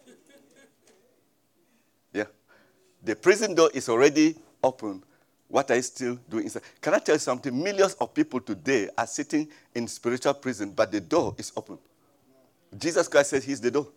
[2.13, 2.25] yeah.
[3.03, 5.03] The prison door is already open.
[5.47, 6.63] What are you still doing inside?
[6.79, 7.62] Can I tell you something?
[7.62, 11.77] Millions of people today are sitting in spiritual prison, but the door is open.
[12.77, 13.88] Jesus Christ says he's the door.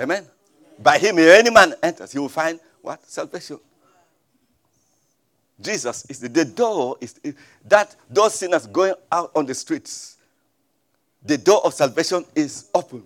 [0.00, 0.24] Amen.
[0.78, 3.04] By him, if any man enters, he will find what?
[3.04, 3.58] Salvation.
[5.60, 7.18] Jesus is the, the door, is
[7.64, 10.16] that those sinners going out on the streets.
[11.24, 13.02] The door of salvation is open.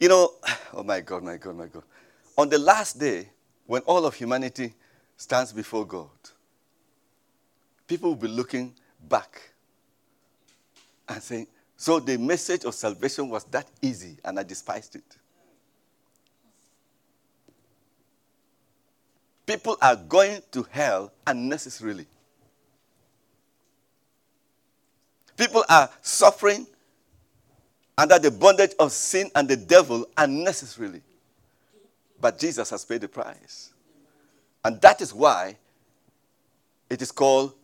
[0.00, 0.32] You know,
[0.74, 1.82] oh my God, my God, my God.
[2.38, 3.28] On the last day,
[3.66, 4.72] when all of humanity
[5.16, 6.08] stands before God,
[7.86, 8.74] people will be looking
[9.08, 9.50] back
[11.08, 15.16] and saying, So the message of salvation was that easy, and I despised it.
[19.46, 22.06] People are going to hell unnecessarily.
[25.36, 26.66] People are suffering
[27.98, 31.02] under the bondage of sin and the devil unnecessarily.
[32.20, 33.72] But Jesus has paid the price.
[34.64, 35.56] And that is why
[36.90, 37.54] it is called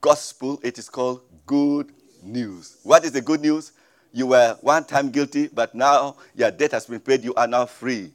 [0.00, 1.92] gospel, it is called good
[2.28, 2.76] news.
[2.82, 3.72] What is the good news?
[4.12, 7.66] You were one time guilty, but now your debt has been paid, you are now
[7.66, 8.12] free.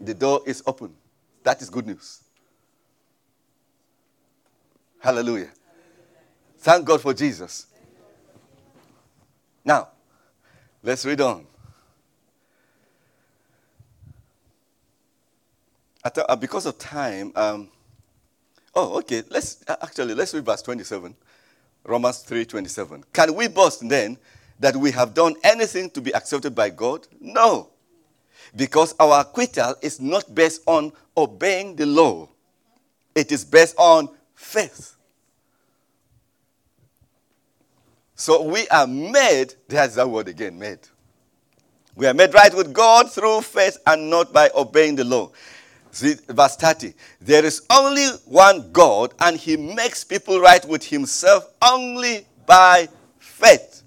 [0.00, 0.94] The door is open.
[1.42, 2.22] That is good news.
[5.00, 5.50] Hallelujah.
[6.58, 7.66] Thank God for Jesus.
[9.64, 9.88] Now,
[10.82, 11.46] let's read on.
[16.04, 17.68] Uh, because of time, um,
[18.74, 19.22] oh, okay.
[19.28, 21.14] Let's uh, actually let's read verse 27,
[21.84, 23.04] Romans 3:27.
[23.12, 24.18] Can we boast then
[24.60, 27.06] that we have done anything to be accepted by God?
[27.20, 27.70] No.
[28.56, 32.28] Because our acquittal is not based on obeying the law,
[33.14, 34.94] it is based on faith.
[38.14, 40.80] So we are made, there's that word again, made.
[41.94, 45.30] We are made right with God through faith and not by obeying the law.
[45.92, 46.94] Verse 30.
[47.20, 53.82] There is only one God, and he makes people right with himself only by faith.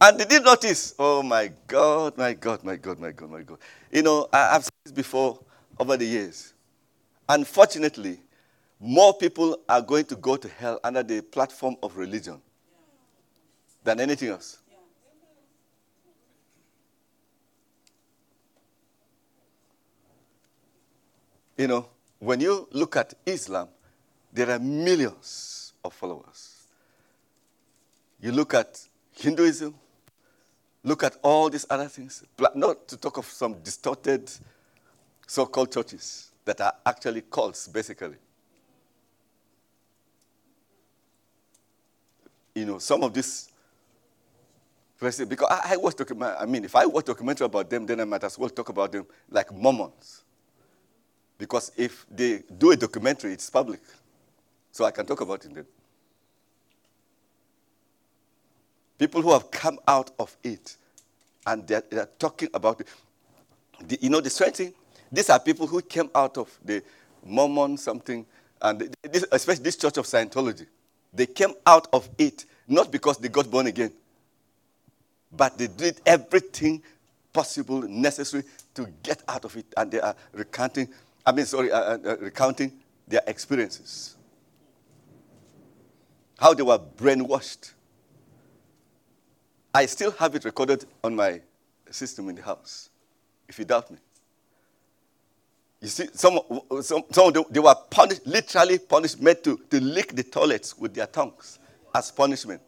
[0.00, 0.94] And did you notice?
[0.98, 3.58] Oh my God, my God, my God, my God, my God.
[3.92, 5.38] You know, I, have said this before
[5.78, 6.54] over the years.
[7.28, 8.18] Unfortunately,
[8.78, 12.40] more people are going to go to hell under the platform of religion
[13.84, 14.59] than anything else.
[21.60, 21.90] You know,
[22.20, 23.68] when you look at Islam,
[24.32, 26.62] there are millions of followers.
[28.18, 28.80] You look at
[29.12, 29.74] Hinduism,
[30.82, 34.30] look at all these other things, not to talk of some distorted
[35.26, 38.16] so called churches that are actually cults, basically.
[42.54, 43.50] You know, some of these
[44.98, 46.38] because I, I watch documentary.
[46.38, 48.92] I mean, if I watch documentary about them, then I might as well talk about
[48.92, 50.24] them like Mormons.
[51.40, 53.80] Because if they do a documentary, it's public.
[54.70, 55.64] So I can talk about it then.
[58.98, 60.76] People who have come out of it
[61.46, 62.88] and they're, they're talking about it.
[63.88, 64.74] The, you know, the strange thing,
[65.10, 66.82] these are people who came out of the
[67.24, 68.26] Mormon something,
[68.60, 70.66] and this, especially this church of Scientology.
[71.14, 73.92] They came out of it not because they got born again,
[75.32, 76.82] but they did everything
[77.32, 80.88] possible, necessary to get out of it, and they are recounting.
[81.24, 82.72] I mean, sorry, uh, uh, uh recounting
[83.06, 84.16] their experiences,
[86.38, 87.72] how they were brainwashed.
[89.74, 91.40] I still have it recorded on my
[91.90, 92.90] system in the house,
[93.48, 93.98] if you doubt me.
[95.80, 96.40] You see, some,
[96.82, 101.06] some, some they were punished, literally punished, made to, to lick the toilets with their
[101.06, 101.58] tongues
[101.94, 102.60] as punishment.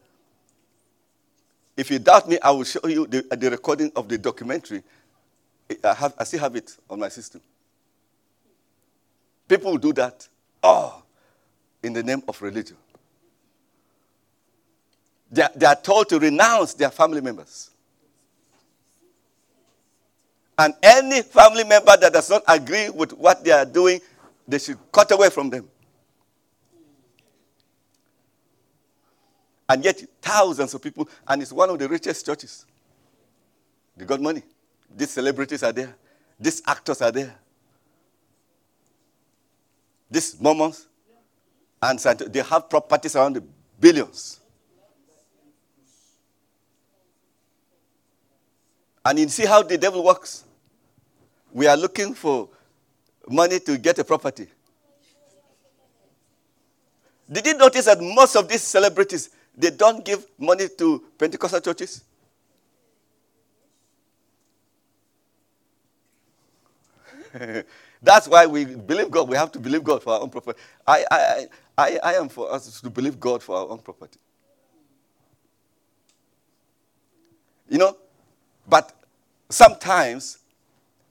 [1.76, 4.82] If you doubt me, I will show you the, the recording of the documentary.
[5.84, 7.40] I, have, I still have it on my system.
[9.52, 10.26] People do that,
[10.62, 11.02] oh,
[11.82, 12.78] in the name of religion.
[15.30, 17.70] They are, they are told to renounce their family members.
[20.56, 24.00] And any family member that does not agree with what they are doing,
[24.48, 25.68] they should cut away from them.
[29.68, 32.64] And yet, thousands of people, and it's one of the richest churches.
[33.98, 34.44] They got money.
[34.96, 35.94] These celebrities are there.
[36.40, 37.41] These actors are there.
[40.12, 40.86] These Mormons
[41.80, 43.42] and they have properties around the
[43.80, 44.40] billions.
[49.04, 50.44] And you see how the devil works.
[51.50, 52.50] We are looking for
[53.26, 54.48] money to get a property.
[57.30, 62.04] Did you notice that most of these celebrities they don't give money to Pentecostal churches?
[68.02, 69.28] That's why we believe God.
[69.28, 70.58] We have to believe God for our own property.
[70.86, 71.46] I, I,
[71.78, 74.18] I, I am for us to believe God for our own property.
[77.68, 77.96] You know,
[78.68, 78.92] but
[79.48, 80.38] sometimes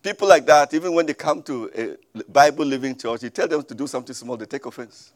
[0.03, 3.63] people like that, even when they come to a Bible living church, you tell them
[3.63, 5.11] to do something small, they take offense.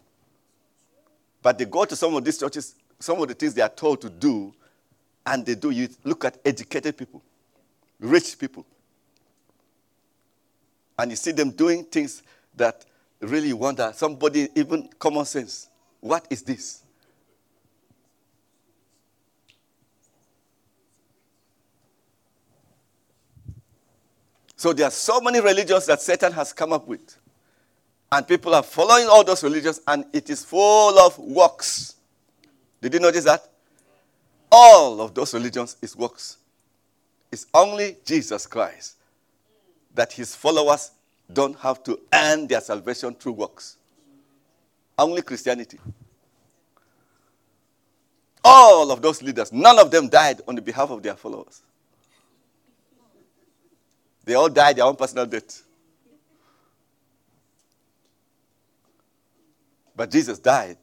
[1.42, 4.02] But they go to some of these churches, some of the things they are told
[4.02, 4.54] to do,
[5.26, 5.70] and they do.
[5.70, 7.22] You look at educated people,
[8.00, 8.66] rich people,
[10.98, 12.24] and you see them doing things
[12.56, 12.86] that
[13.20, 13.92] really wonder.
[13.94, 15.70] Somebody, even common sense,
[16.00, 16.82] what is this?
[24.56, 27.18] So there are so many religions that Satan has come up with.
[28.12, 31.96] And people are following all those religions, and it is full of works.
[32.82, 33.48] Did you notice that?
[34.52, 36.38] All of those religions is works.
[37.32, 38.95] It's only Jesus Christ
[39.96, 40.92] that his followers
[41.32, 43.78] don't have to earn their salvation through works.
[44.98, 45.80] Only Christianity.
[48.44, 51.64] All of those leaders, none of them died on the behalf of their followers.
[54.24, 55.64] They all died their own personal death.
[59.96, 60.78] But Jesus died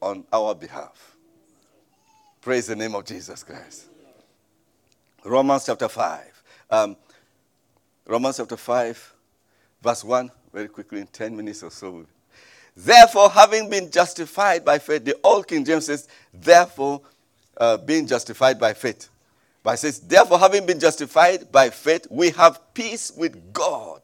[0.00, 1.16] on our behalf.
[2.40, 3.86] Praise the name of Jesus Christ.
[5.24, 6.42] Romans chapter 5.
[6.70, 6.96] Um,
[8.06, 9.14] Romans chapter 5,
[9.82, 12.04] verse 1, very quickly in 10 minutes or so.
[12.76, 17.02] Therefore, having been justified by faith, the old King James says, therefore,
[17.56, 19.08] uh, being justified by faith.
[19.62, 24.00] But it says, therefore, having been justified by faith, we have peace with God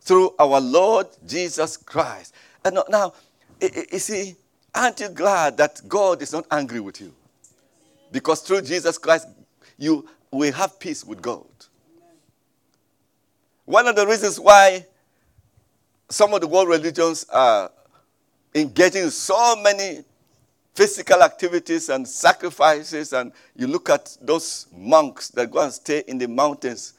[0.00, 2.34] through our Lord Jesus Christ.
[2.64, 3.14] And now,
[3.60, 4.36] you see,
[4.74, 7.12] Aren't you glad that God is not angry with you?
[8.12, 9.26] Because through Jesus Christ,
[9.76, 11.46] you will have peace with God.
[13.68, 14.86] One of the reasons why
[16.08, 17.70] some of the world religions are
[18.54, 20.04] engaging in so many
[20.74, 26.16] physical activities and sacrifices, and you look at those monks that go and stay in
[26.16, 26.94] the mountains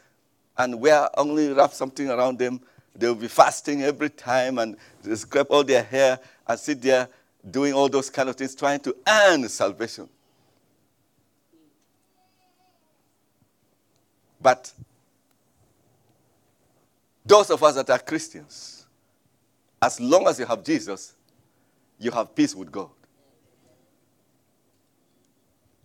[0.60, 2.62] and wear only wrap something around them.
[2.96, 7.08] They'll be fasting every time and they scrape all their hair and sit there
[7.50, 10.08] doing all those kind of things, trying to earn salvation.
[14.40, 14.72] But
[17.30, 18.88] those of us that are Christians,
[19.80, 21.14] as long as you have Jesus,
[22.00, 22.90] you have peace with God.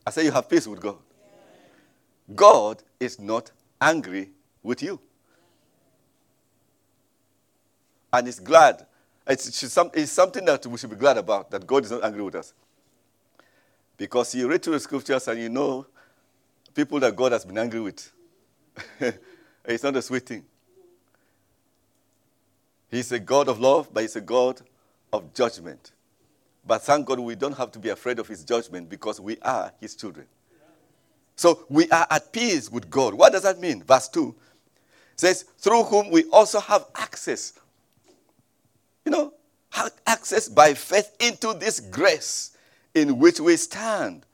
[0.07, 0.97] I say you have peace with God.
[2.35, 4.31] God is not angry
[4.63, 4.99] with you.
[8.11, 8.87] And it's glad.
[9.27, 12.37] It's, it's something that we should be glad about, that God is not angry with
[12.37, 12.55] us.
[13.99, 15.87] Because you read through the scriptures and you know
[16.75, 18.11] people that God has been angry with.
[19.65, 20.45] it's not a sweet thing.
[22.95, 24.61] He's a God of love, but he's a God
[25.13, 25.93] of judgment.
[26.67, 29.73] But thank God we don't have to be afraid of his judgment because we are
[29.81, 30.27] his children.
[31.37, 33.15] So we are at peace with God.
[33.15, 33.83] What does that mean?
[33.83, 34.35] Verse 2
[35.17, 37.55] says, through whom we also have access.
[39.05, 39.35] You know,
[39.71, 42.57] have access by faith into this grace
[42.95, 44.25] in which we stand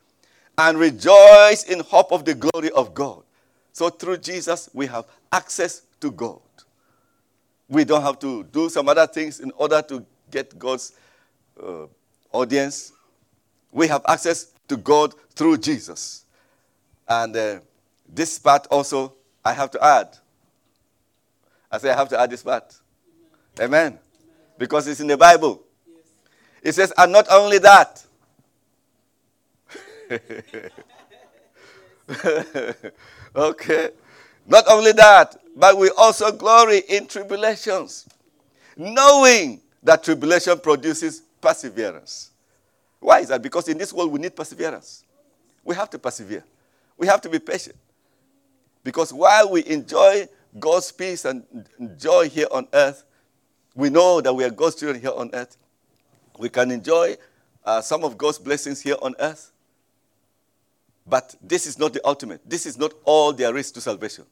[0.58, 3.22] and rejoice in hope of the glory of God.
[3.72, 6.40] So through Jesus, we have access to God.
[7.70, 10.92] We don't have to do some other things in order to get God's
[11.62, 11.86] uh,
[12.32, 12.92] audience.
[13.70, 16.24] We have access to God through Jesus.
[17.08, 17.60] And uh,
[18.12, 19.14] this part also,
[19.44, 20.18] I have to add.
[21.70, 22.74] I say I have to add this part.
[23.60, 23.70] Amen.
[23.70, 23.98] Amen.
[24.58, 25.62] Because it's in the Bible.
[25.86, 25.96] Yes.
[26.62, 28.04] It says, and not only that.
[33.36, 33.90] okay.
[34.46, 38.08] Not only that, but we also glory in tribulations,
[38.76, 42.30] knowing that tribulation produces perseverance.
[43.00, 43.42] Why is that?
[43.42, 45.04] Because in this world we need perseverance.
[45.64, 46.44] We have to persevere.
[46.96, 47.76] We have to be patient.
[48.84, 50.28] Because while we enjoy
[50.58, 51.44] God's peace and
[51.98, 53.04] joy here on earth,
[53.74, 55.56] we know that we are God's children here on earth.
[56.38, 57.16] We can enjoy
[57.64, 59.52] uh, some of God's blessings here on earth.
[61.06, 62.40] But this is not the ultimate.
[62.48, 64.24] This is not all there is to salvation.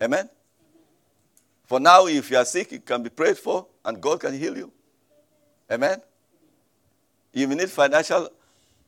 [0.00, 0.28] Amen?
[1.66, 4.56] For now, if you are sick, you can be prayed for and God can heal
[4.56, 4.72] you.
[5.70, 6.00] Amen?
[7.32, 8.28] You need financial,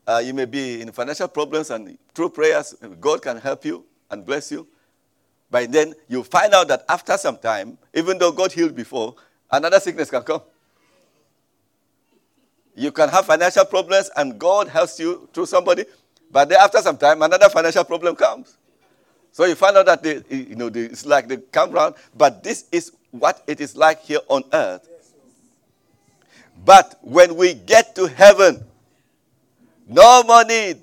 [0.06, 4.26] uh, you may be in financial problems, and through prayers, God can help you and
[4.26, 4.66] bless you.
[5.50, 9.14] By then you find out that after some time, even though God healed before,
[9.50, 10.42] another sickness can come.
[12.74, 15.84] You can have financial problems, and God helps you through somebody,
[16.30, 18.56] but then after some time, another financial problem comes.
[19.32, 22.92] So you find out that you know, it's like they come round, but this is
[23.10, 24.88] what it is like here on earth.
[26.64, 28.64] But when we get to heaven,
[29.88, 30.82] no more need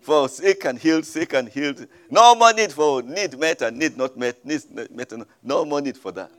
[0.00, 1.86] for sick and healed, sick and healed.
[2.10, 5.12] No more need for need met and need not met, need met.
[5.42, 6.32] No more need for that.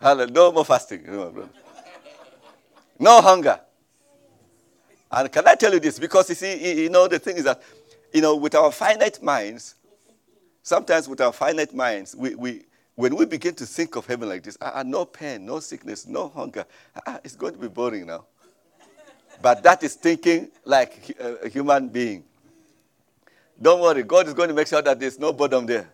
[0.00, 0.32] Hallelujah.
[0.32, 1.04] No more fasting.
[2.98, 3.60] No hunger.
[5.10, 5.98] And can I tell you this?
[5.98, 7.62] Because you see, you know, the thing is that,
[8.12, 9.74] you know, with our finite minds,
[10.62, 14.42] sometimes with our finite minds, we, we when we begin to think of heaven like
[14.42, 16.64] this, ah, ah no pain, no sickness, no hunger,
[16.96, 18.26] ah, ah, it's going to be boring now.
[19.40, 22.24] but that is thinking like a human being.
[23.60, 25.88] Don't worry, God is going to make sure that there's no boredom there.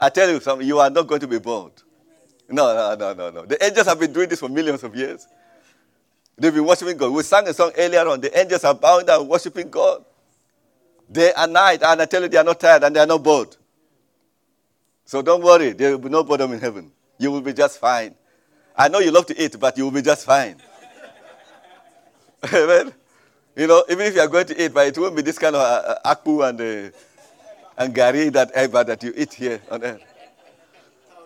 [0.00, 1.72] I tell you something, you are not going to be bored.
[2.48, 3.46] No, no, no, no, no.
[3.46, 5.26] The angels have been doing this for millions of years.
[6.36, 7.12] They've been worshiping God.
[7.12, 8.20] We sang a song earlier on.
[8.20, 10.04] The angels are bowing down worshiping God
[11.10, 11.82] day and night.
[11.82, 13.56] And I tell you, they are not tired and they are not bored.
[15.04, 15.72] So don't worry.
[15.72, 16.92] There will be no boredom in heaven.
[17.18, 18.14] You will be just fine.
[18.76, 20.56] I know you love to eat, but you will be just fine.
[22.52, 22.92] Amen.
[23.56, 25.56] You know, even if you are going to eat, but it won't be this kind
[25.56, 26.90] of uh, uh akpu and, uh,
[27.76, 30.02] and gari that ever that you eat here on earth.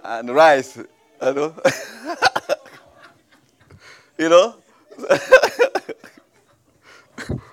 [0.03, 0.85] And rice, you
[1.35, 1.55] know.
[4.19, 4.57] you know?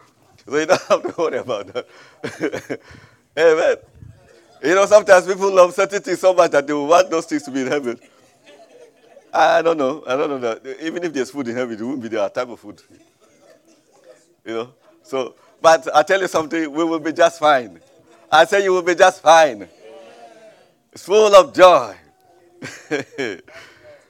[0.50, 2.80] so you don't have to worry about that.
[3.38, 3.76] Amen.
[4.64, 7.52] You know, sometimes people love certain things so much that they want those things to
[7.52, 8.00] be in heaven.
[9.34, 10.04] I don't know.
[10.08, 10.78] I don't know that.
[10.82, 12.82] Even if there's food in heaven, it won't be their type of food.
[14.46, 14.74] You know?
[15.04, 17.80] So, but I tell you something, we will be just fine.
[18.32, 19.68] I say you will be just fine.
[20.92, 21.96] It's full of joy.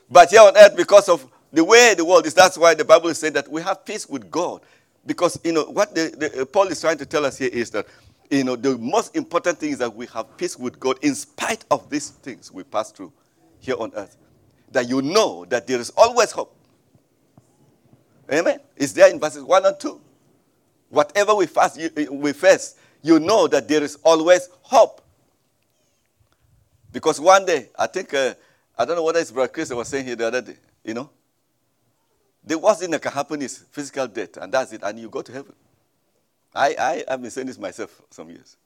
[0.10, 3.14] but here on earth, because of the way the world is, that's why the Bible
[3.14, 4.62] says that we have peace with God.
[5.10, 7.88] Because, you know, what the, the, Paul is trying to tell us here is that,
[8.30, 11.66] you know, the most important thing is that we have peace with God in spite
[11.72, 13.12] of these things we pass through
[13.58, 14.16] here on earth.
[14.72, 16.56] That you know that there is always hope.
[18.32, 18.60] Amen.
[18.78, 20.00] It's there in verses 1 and 2.
[20.90, 25.02] Whatever we face, you, we face, you know that there is always hope.
[26.92, 28.36] Because one day, I think, uh,
[28.78, 31.10] I don't know what it's Brother Chris was saying here the other day, you know,
[32.44, 35.22] the worst thing that can happen is physical death, and that's it, and you go
[35.22, 35.54] to heaven.
[36.56, 38.58] I, I have been saying this myself for some years.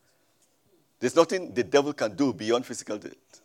[1.00, 3.42] There's nothing the devil can do beyond physical death.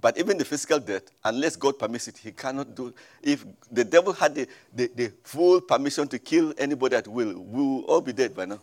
[0.00, 2.92] But even the physical death, unless God permits it, he cannot do.
[3.22, 7.62] If the devil had the, the, the full permission to kill anybody at will, we
[7.62, 8.60] will all be dead by now.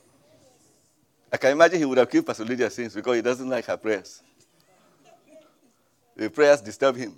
[1.31, 3.77] I can imagine he would have killed Pastor Lydia since because he doesn't like her
[3.77, 4.21] prayers.
[6.15, 7.15] The prayers disturb him.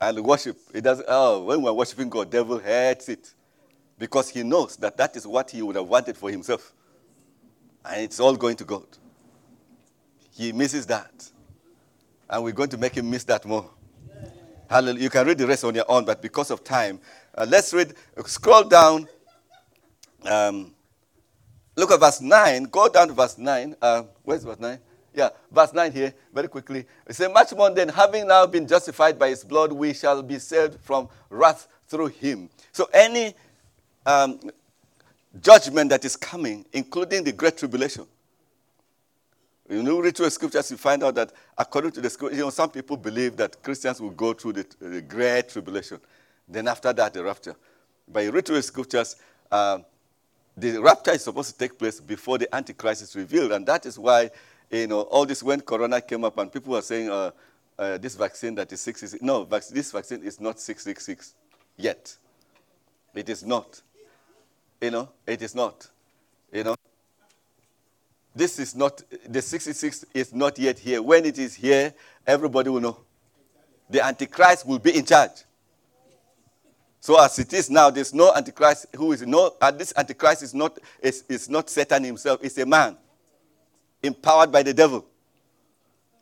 [0.00, 1.06] And worship, It doesn't.
[1.08, 3.32] Oh, when we're worshiping God, devil hates it
[3.98, 6.74] because he knows that that is what he would have wanted for himself,
[7.84, 8.86] and it's all going to God.
[10.32, 11.30] He misses that,
[12.28, 13.70] and we're going to make him miss that more.
[14.68, 15.02] Hallelujah.
[15.02, 17.00] You can read the rest on your own, but because of time,
[17.36, 17.94] uh, let's read.
[18.26, 19.06] Scroll down.
[20.24, 20.74] Um,
[21.76, 22.64] look at verse 9.
[22.64, 23.76] Go down to verse 9.
[23.80, 24.78] Uh, where's verse 9?
[25.14, 26.84] Yeah, verse 9 here, very quickly.
[27.06, 30.40] It says, Much more than having now been justified by his blood, we shall be
[30.40, 32.50] saved from wrath through him.
[32.72, 33.34] So, any
[34.04, 34.40] um,
[35.40, 38.06] judgment that is coming, including the great tribulation,
[39.68, 42.44] you know, read through the scriptures, you find out that according to the scriptures, you
[42.44, 46.00] know, some people believe that Christians will go through the, the great tribulation.
[46.46, 47.54] Then after that, the rapture.
[48.06, 49.16] But you read through the scriptures,
[49.50, 49.78] uh,
[50.56, 53.52] the rapture is supposed to take place before the Antichrist is revealed.
[53.52, 54.30] And that is why
[54.80, 57.30] you know, all this when Corona came up and people were saying uh,
[57.78, 59.22] uh, this vaccine that is 666.
[59.22, 61.34] No, vac- this vaccine is not 666
[61.76, 62.16] yet.
[63.14, 63.80] It is not.
[64.80, 65.88] You know, it is not.
[66.52, 66.76] You know,
[68.34, 71.00] this is not, the 66 is not yet here.
[71.02, 71.94] When it is here,
[72.26, 72.98] everybody will know.
[73.88, 75.44] The Antichrist will be in charge.
[77.00, 80.54] So as it is now, there's no Antichrist who is no, uh, this Antichrist is
[80.54, 82.96] not, is, is not Satan himself, it's a man
[84.04, 85.06] empowered by the devil.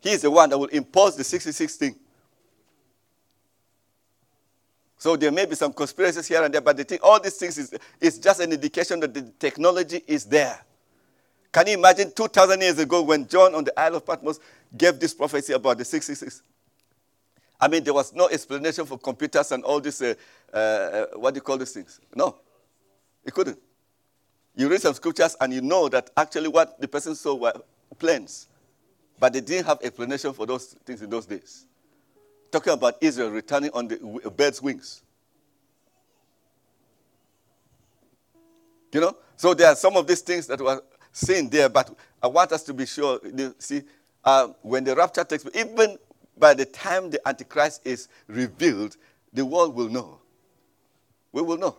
[0.00, 1.96] He is the one that will impose the 66 thing.
[4.98, 7.58] So there may be some conspiracies here and there, but the thing, all these things
[7.58, 10.58] is, is just an indication that the technology is there.
[11.52, 14.38] Can you imagine 2,000 years ago when John on the Isle of Patmos
[14.76, 16.42] gave this prophecy about the 666?
[17.60, 20.14] I mean, there was no explanation for computers and all this, uh,
[20.52, 22.00] uh, what do you call these things?
[22.14, 22.36] No,
[23.24, 23.58] he couldn't.
[24.54, 27.52] You read some scriptures and you know that actually what the person saw were
[27.98, 28.48] planes.
[29.18, 31.66] But they didn't have explanation for those things in those days.
[32.50, 33.96] Talking about Israel returning on the
[34.36, 35.02] bird's wings.
[38.92, 39.16] You know?
[39.36, 40.82] So there are some of these things that were
[41.12, 43.20] seen there, but I want us to be sure.
[43.58, 43.82] See,
[44.24, 45.98] uh, when the rapture takes place, even
[46.36, 48.96] by the time the Antichrist is revealed,
[49.32, 50.20] the world will know.
[51.32, 51.78] We will know.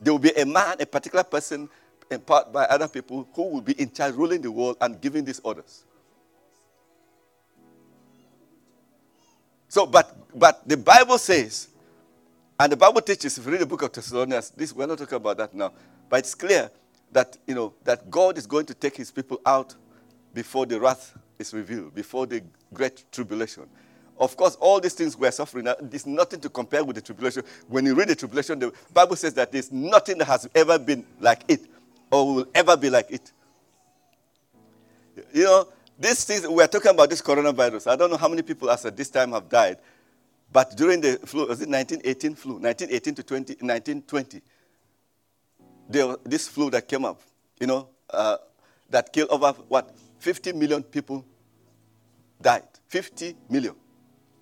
[0.00, 1.68] There will be a man, a particular person
[2.10, 5.40] empowered by other people who will be in charge, ruling the world and giving these
[5.40, 5.84] orders.
[9.68, 11.68] So, but but the Bible says,
[12.58, 15.16] and the Bible teaches, if you read the book of Thessalonians, this we're not talking
[15.16, 15.72] about that now,
[16.08, 16.70] but it's clear
[17.12, 19.74] that you know that God is going to take his people out
[20.34, 22.42] before the wrath is revealed, before the
[22.74, 23.64] great tribulation.
[24.18, 27.42] Of course, all these things we're suffering, there's nothing to compare with the tribulation.
[27.68, 31.06] When you read the tribulation, the Bible says that there's nothing that has ever been
[31.20, 31.62] like it
[32.10, 33.32] or will ever be like it.
[35.32, 37.90] You know, these things, we're talking about this coronavirus.
[37.90, 39.78] I don't know how many people as at this time have died,
[40.52, 42.52] but during the flu, was it 1918 flu?
[42.54, 44.40] 1918 to 20, 1920.
[45.88, 47.20] There, this flu that came up,
[47.60, 48.38] you know, uh,
[48.88, 51.24] that killed over, what, 50 million people
[52.40, 52.64] died.
[52.88, 53.74] 50 million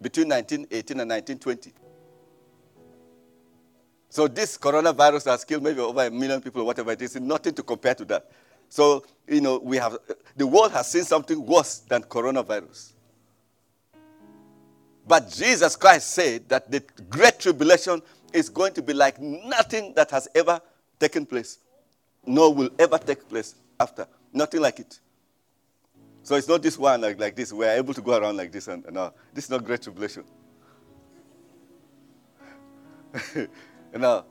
[0.01, 1.73] between 1918 and 1920.
[4.19, 7.55] So this coronavirus has killed maybe over a million people or whatever it is, nothing
[7.55, 8.29] to compare to that.
[8.69, 9.97] So, you know, we have
[10.37, 12.95] the world has seen something worse than coronavirus.
[15.07, 18.03] But Jesus Christ said that the great tribulation
[18.33, 20.61] is going to be like nothing that has ever
[20.99, 21.61] taken place,
[22.27, 24.05] nor will ever take place after.
[24.33, 24.99] Nothing like it.
[26.25, 27.53] So it's not this one like, like this.
[27.53, 29.13] We're able to go around like this and no.
[29.33, 30.25] This is not great tribulation.
[33.93, 34.25] You know.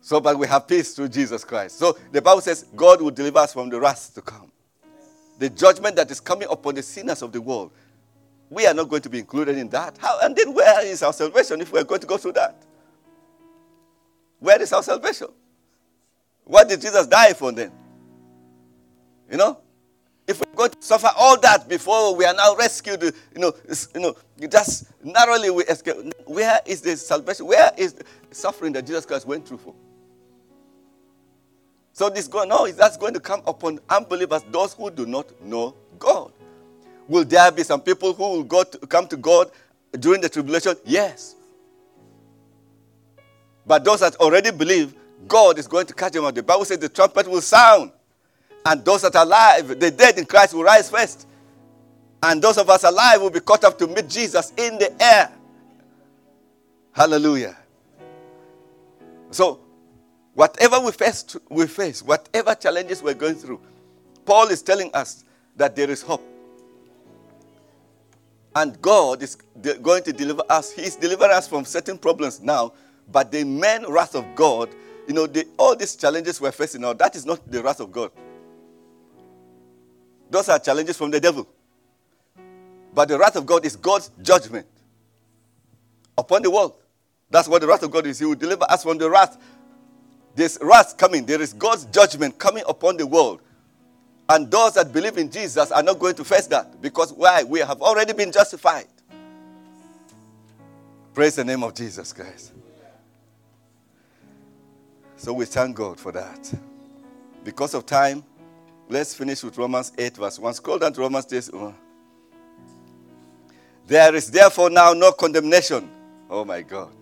[0.00, 1.78] So, but we have peace through Jesus Christ.
[1.78, 4.50] So the Bible says God will deliver us from the wrath to come.
[5.38, 7.72] The judgment that is coming upon the sinners of the world.
[8.50, 9.98] We are not going to be included in that.
[9.98, 12.64] How, and then where is our salvation if we are going to go through that?
[14.38, 15.28] Where is our salvation?
[16.44, 17.70] What did Jesus die for then?
[19.30, 19.60] You know?
[20.28, 23.54] If we're going to suffer all that before we are now rescued, you know,
[23.94, 24.14] you know,
[24.50, 25.96] just narrowly we escape.
[26.26, 27.46] Where is the salvation?
[27.46, 29.74] Where is the suffering that Jesus Christ went through for?
[31.94, 35.74] So this going, no, that's going to come upon unbelievers, those who do not know
[35.98, 36.30] God.
[37.08, 39.50] Will there be some people who will go to, come to God
[39.98, 40.76] during the tribulation?
[40.84, 41.36] Yes.
[43.66, 44.94] But those that already believe,
[45.26, 46.34] God is going to catch them out.
[46.34, 47.92] The Bible says the trumpet will sound
[48.64, 51.26] and those that are alive, the dead in Christ, will rise first.
[52.22, 55.30] And those of us alive will be caught up to meet Jesus in the air.
[56.92, 57.56] Hallelujah.
[59.30, 59.60] So,
[60.34, 63.60] whatever we face, we face, whatever challenges we're going through,
[64.24, 65.24] Paul is telling us
[65.56, 66.24] that there is hope.
[68.54, 70.72] And God is going to deliver us.
[70.72, 72.72] He's delivering us from certain problems now,
[73.12, 74.70] but the main wrath of God,
[75.06, 77.92] you know, the, all these challenges we're facing now, that is not the wrath of
[77.92, 78.10] God.
[80.30, 81.48] Those are challenges from the devil.
[82.94, 84.66] But the wrath of God is God's judgment
[86.16, 86.74] upon the world.
[87.30, 88.18] That's what the wrath of God is.
[88.18, 89.38] He will deliver us from the wrath.
[90.34, 91.24] There's wrath coming.
[91.26, 93.40] There is God's judgment coming upon the world.
[94.28, 96.80] And those that believe in Jesus are not going to face that.
[96.82, 97.44] Because why?
[97.44, 98.86] We have already been justified.
[101.14, 102.52] Praise the name of Jesus Christ.
[105.16, 106.54] So we thank God for that.
[107.42, 108.22] Because of time,
[108.88, 110.54] let's finish with Romans 8, verse 1.
[110.54, 111.50] Scroll down to Romans 8.
[111.52, 111.72] Uh-huh.
[113.86, 115.90] There is therefore now no condemnation.
[116.28, 116.92] Oh my God.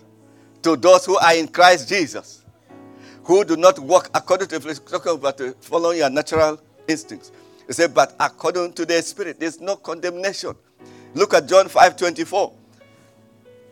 [0.63, 2.45] To those who are in Christ Jesus,
[3.25, 7.33] who do not walk according to the talking about following your natural instincts.
[7.67, 10.55] He said, but according to the Spirit, there's no condemnation.
[11.15, 12.53] Look at John 5 24.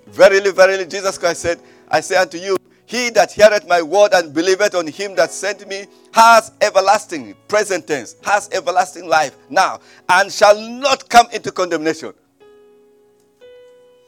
[0.09, 2.57] Verily, verily, Jesus Christ said, I say unto you,
[2.95, 7.89] he that heareth my word and believeth on him that sent me has everlasting, present
[7.89, 12.13] tense, has everlasting life now, and shall not come into condemnation,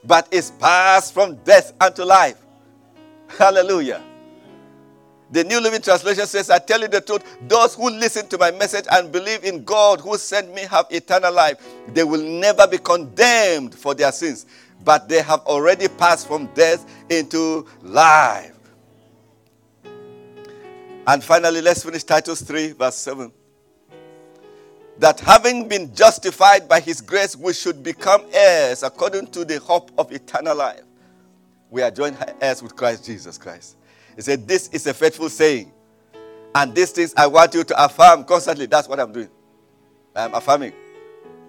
[0.05, 2.37] but is passed from death unto life.
[3.27, 4.01] Hallelujah.
[5.33, 8.53] The New Living Translation says, I tell you the truth, those who listen to my
[8.53, 11.57] message and believe in God who sent me have eternal life.
[11.89, 14.47] They will never be condemned for their sins,
[14.85, 18.56] but they have already passed from death into life.
[21.07, 23.33] And finally, let's finish Titus 3, verse 7
[24.99, 29.91] that having been justified by his grace, we should become heirs according to the hope
[29.99, 30.83] of eternal life.
[31.71, 33.77] We are joined heirs with Christ Jesus Christ.
[34.15, 35.73] He said, This is a faithful saying.
[36.55, 38.67] And these things I want you to affirm constantly.
[38.67, 39.29] That's what I'm doing.
[40.15, 40.73] I'm affirming.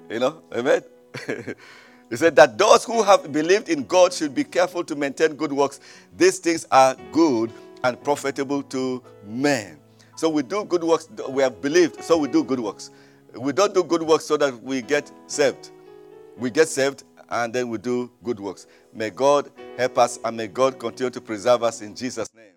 [0.10, 0.82] You know, amen.
[2.10, 5.54] he said that those who have believed in God should be careful to maintain good
[5.54, 5.80] works.
[6.18, 7.54] These things are good
[7.84, 9.80] and profitable to men.
[10.16, 11.10] So we do good works.
[11.30, 12.92] We have believed, so we do good works.
[13.36, 15.72] We don't do good works so that we get saved.
[16.38, 18.68] We get saved and then we do good works.
[18.94, 22.57] May God help us and may God continue to preserve us in Jesus' name.